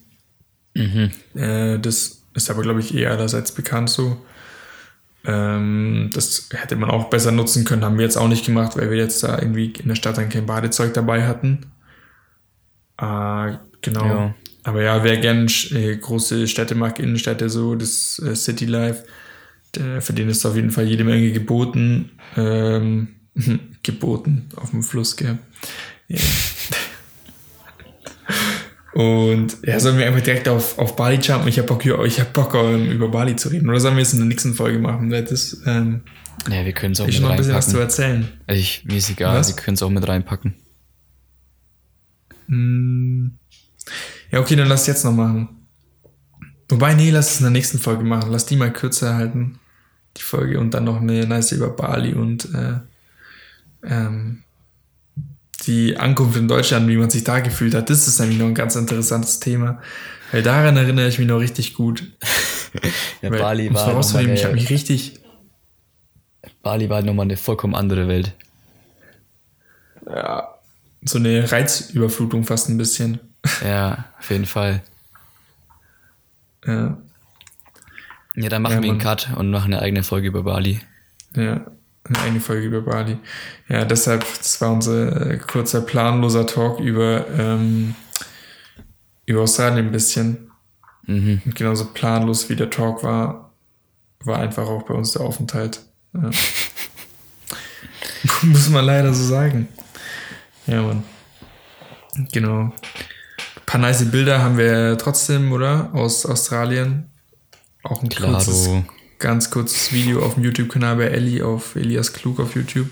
Mhm. 0.74 1.12
Äh, 1.36 1.78
das 1.80 2.24
ist 2.34 2.50
aber, 2.50 2.64
glaube 2.64 2.80
ich, 2.80 2.96
eher 2.96 3.12
allerseits 3.12 3.52
bekannt 3.52 3.90
so. 3.90 4.18
Ähm, 5.26 6.10
das 6.14 6.50
hätte 6.52 6.76
man 6.76 6.92
auch 6.92 7.10
besser 7.10 7.32
nutzen 7.32 7.66
können, 7.66 7.84
haben 7.84 7.98
wir 7.98 8.06
jetzt 8.06 8.18
auch 8.18 8.28
nicht 8.28 8.46
gemacht, 8.46 8.78
weil 8.78 8.90
wir 8.90 8.98
jetzt 8.98 9.24
da 9.24 9.40
irgendwie 9.40 9.74
in 9.80 9.88
der 9.88 9.96
Stadt 9.96 10.18
dann 10.18 10.30
kein 10.30 10.46
Badezeug 10.46 10.94
dabei 10.94 11.28
hatten. 11.28 11.66
Äh, 12.98 13.58
genau. 13.82 14.06
Ja. 14.06 14.36
Aber 14.64 14.82
ja, 14.82 15.04
wer 15.04 15.18
gern 15.18 15.48
äh, 15.72 15.96
große 15.96 16.48
Städte 16.48 16.76
mag, 16.76 17.00
Innenstädte 17.00 17.50
so, 17.50 17.76
das 17.76 18.20
äh, 18.20 18.36
City 18.36 18.66
Life, 18.66 19.06
der, 19.76 20.02
für 20.02 20.14
den 20.14 20.30
ist 20.30 20.46
auf 20.46 20.56
jeden 20.56 20.72
Fall 20.72 20.86
jede 20.86 21.04
Menge 21.04 21.32
geboten. 21.32 22.12
Ähm, 22.36 23.16
geboten 23.84 24.50
auf 24.56 24.72
dem 24.72 24.84
Fluss, 24.84 25.16
gell? 25.16 25.38
Ja. 26.08 26.20
Und 28.96 29.58
ja, 29.64 29.78
sollen 29.82 29.98
wir 29.98 30.08
einfach 30.08 30.22
direkt 30.22 30.48
auf, 30.48 30.80
auf 30.80 30.96
Bali 30.96 31.18
jumpen? 31.18 31.50
Ich 31.50 31.58
habe 31.60 31.68
Bock, 31.68 31.86
ich 31.86 32.20
hab 32.22 32.32
Bock 32.32 32.54
um, 32.54 32.86
über 32.90 33.10
Bali 33.10 33.36
zu 33.36 33.50
reden. 33.50 33.68
Oder 33.70 33.82
sollen 33.82 33.98
wir 33.98 34.04
es 34.04 34.14
in 34.14 34.20
der 34.20 34.28
nächsten 34.30 34.54
Folge 34.54 34.80
machen? 34.80 35.12
Weil 35.12 35.26
das, 35.26 35.62
ähm, 35.66 36.04
Ja, 36.50 36.64
wir 36.64 36.72
können 36.72 36.94
es 36.94 37.02
auch 37.02 37.08
ich 37.10 37.16
mit 37.16 37.24
noch 37.24 37.32
ein 37.32 37.36
bisschen 37.38 37.56
was 37.56 37.68
zu 37.68 37.78
reinpacken. 37.78 37.90
erzählen. 38.06 38.28
Also 38.48 38.62
ich, 38.62 38.86
mir 38.86 38.96
ist 38.96 39.10
egal, 39.10 39.38
Was? 39.38 39.50
wir 39.50 39.62
können 39.62 39.76
es 39.76 39.84
auch 39.84 39.90
mit 39.90 40.08
reinpacken. 40.08 40.54
Hm. 42.48 43.38
Ja, 44.32 44.40
okay, 44.40 44.56
dann 44.56 44.70
lass 44.70 44.82
es 44.82 44.88
jetzt 44.88 45.04
noch 45.04 45.12
machen. 45.12 45.50
Wobei, 46.70 46.94
nee, 46.94 47.12
lass 47.12 47.32
es 47.32 47.40
in 47.40 47.44
der 47.44 47.52
nächsten 47.52 47.80
Folge 47.80 48.06
machen. 48.06 48.32
Lass 48.32 48.46
die 48.46 48.56
mal 48.56 48.72
kürzer 48.72 49.16
halten, 49.16 49.60
die 50.16 50.22
Folge, 50.22 50.58
und 50.58 50.74
dann 50.74 50.86
noch 50.86 51.02
eine 51.02 51.28
nice 51.28 51.52
über 51.52 51.70
Bali 51.70 52.14
und 52.14 52.48
äh, 52.56 52.80
ähm, 53.84 54.44
die 55.68 55.98
Ankunft 55.98 56.38
in 56.38 56.48
Deutschland, 56.48 56.88
wie 56.88 56.98
man 56.98 57.10
sich 57.10 57.24
da 57.24 57.40
gefühlt 57.40 57.74
hat. 57.76 57.90
Das 57.90 58.08
ist 58.08 58.20
nämlich 58.20 58.38
noch 58.40 58.48
ein 58.48 58.56
ganz 58.56 58.76
interessantes 58.76 59.40
Thema. 59.40 59.82
Weil 60.32 60.44
daran 60.44 60.76
erinnere 60.78 61.08
ich 61.08 61.20
mich 61.20 61.28
noch 61.28 61.40
richtig 61.40 61.74
gut. 61.74 62.04
Ja, 63.22 63.32
Weil, 63.32 63.40
Bali 63.40 63.66
war 63.68 63.74
nochmal 63.74 63.90
vorauszunehmen, 63.92 64.34
ich 64.34 64.44
habe 64.44 64.52
eine, 64.52 64.62
mich 64.62 64.70
richtig, 64.70 65.22
Bali 66.62 66.90
war 66.90 67.02
nochmal 67.04 67.24
eine 67.24 67.38
vollkommen 67.38 67.74
andere 67.74 68.10
Welt. 68.10 68.34
ja, 70.06 70.50
so 71.04 71.18
eine 71.20 71.50
Reizüberflutung 71.50 72.44
fast 72.44 72.68
ein 72.70 72.78
bisschen. 72.78 73.20
Ja, 73.64 74.06
auf 74.20 74.30
jeden 74.30 74.46
Fall. 74.46 74.82
Ja, 76.66 76.98
Ja, 78.36 78.50
dann 78.50 78.62
machen 78.62 78.76
Ja, 78.78 78.84
wir 78.84 78.90
einen. 78.92 79.00
Cut 79.00 79.30
und 79.38 79.52
machen 79.52 79.74
eine 79.74 79.82
eigene 79.82 80.04
Folge 80.04 80.28
über 80.28 80.44
Bali. 80.44 80.82
ja, 81.36 81.66
eine 82.06 82.20
eigene 82.20 82.40
Folge 82.40 82.68
über 82.68 82.82
Bali. 82.82 83.18
Ja, 83.68 83.84
deshalb, 83.84 84.26
das 84.38 84.62
war 84.62 84.72
unser 84.72 85.32
äh, 85.32 85.38
kurzer 85.38 85.82
planloser 85.82 86.46
Talk 86.46 86.80
über, 86.80 87.26
ähm, 87.38 87.96
über 89.26 89.42
Australien 89.42 89.88
ein 89.88 89.92
bisschen. 89.92 90.52
Mhm. 91.08 91.42
Und 91.46 91.56
genauso 91.56 91.86
planlos 91.86 92.50
wie 92.50 92.56
der 92.56 92.70
Talk 92.70 93.04
war, 93.04 93.52
war 94.24 94.40
einfach 94.40 94.68
auch 94.68 94.84
bei 94.84 94.94
uns 94.94 95.14
der 95.14 95.22
Aufenthalt. 95.22 95.82
Ja. 96.14 96.30
Muss 98.44 98.70
man 98.70 98.86
leider 98.86 99.14
so 99.14 99.24
sagen. 99.24 99.68
Ja, 100.68 100.82
Mann. 100.82 101.04
Genau. 102.32 102.60
Ein 102.60 102.72
paar 103.66 103.82
nice 103.82 104.10
Bilder 104.10 104.42
haben 104.42 104.58
wir 104.58 104.98
trotzdem, 104.98 105.52
oder? 105.52 105.90
Aus 105.94 106.26
Australien. 106.26 107.10
Auch 107.84 108.02
ein 108.02 108.10
kurzes, 108.10 108.64
Klaro. 108.64 108.86
Ganz 109.26 109.50
kurzes 109.50 109.92
Video 109.92 110.24
auf 110.24 110.36
dem 110.36 110.44
YouTube-Kanal 110.44 110.98
bei 110.98 111.06
Ellie, 111.06 111.44
auf 111.44 111.76
Elias 111.76 112.14
Klug 112.14 112.40
auf 112.40 112.54
YouTube. 112.54 112.88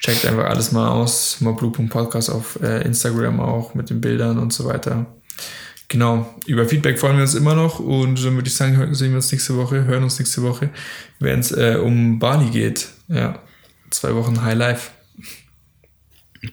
Checkt 0.00 0.26
einfach 0.26 0.46
alles 0.46 0.72
mal 0.72 0.88
aus. 0.88 1.40
Moblu.podcast 1.40 2.30
auf 2.30 2.58
äh, 2.60 2.82
Instagram 2.82 3.38
auch 3.38 3.72
mit 3.72 3.88
den 3.88 4.00
Bildern 4.00 4.40
und 4.40 4.52
so 4.52 4.64
weiter. 4.64 5.06
Genau, 5.86 6.34
über 6.46 6.66
Feedback 6.66 6.98
freuen 6.98 7.14
wir 7.14 7.22
uns 7.22 7.36
immer 7.36 7.54
noch 7.54 7.78
und 7.78 8.24
dann 8.24 8.34
würde 8.34 8.48
ich 8.48 8.56
sagen, 8.56 8.92
sehen 8.92 9.10
wir 9.10 9.18
uns 9.18 9.30
nächste 9.30 9.56
Woche, 9.56 9.84
hören 9.84 10.02
uns 10.02 10.18
nächste 10.18 10.42
Woche, 10.42 10.70
wenn 11.20 11.38
es 11.38 11.52
äh, 11.52 11.78
um 11.80 12.18
Bali 12.18 12.50
geht. 12.50 12.88
Ja, 13.06 13.38
zwei 13.90 14.16
Wochen 14.16 14.42
High 14.42 14.56
Life. 14.56 14.90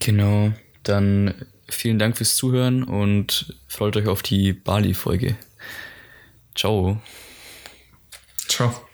Genau. 0.02 0.54
Dann 0.84 1.34
vielen 1.68 1.98
Dank 1.98 2.16
fürs 2.16 2.36
Zuhören 2.36 2.84
und 2.84 3.58
freut 3.68 3.98
euch 3.98 4.06
auf 4.06 4.22
die 4.22 4.54
Bali-Folge. 4.54 5.36
Ciao. 6.54 7.02
Ciao. 8.54 8.93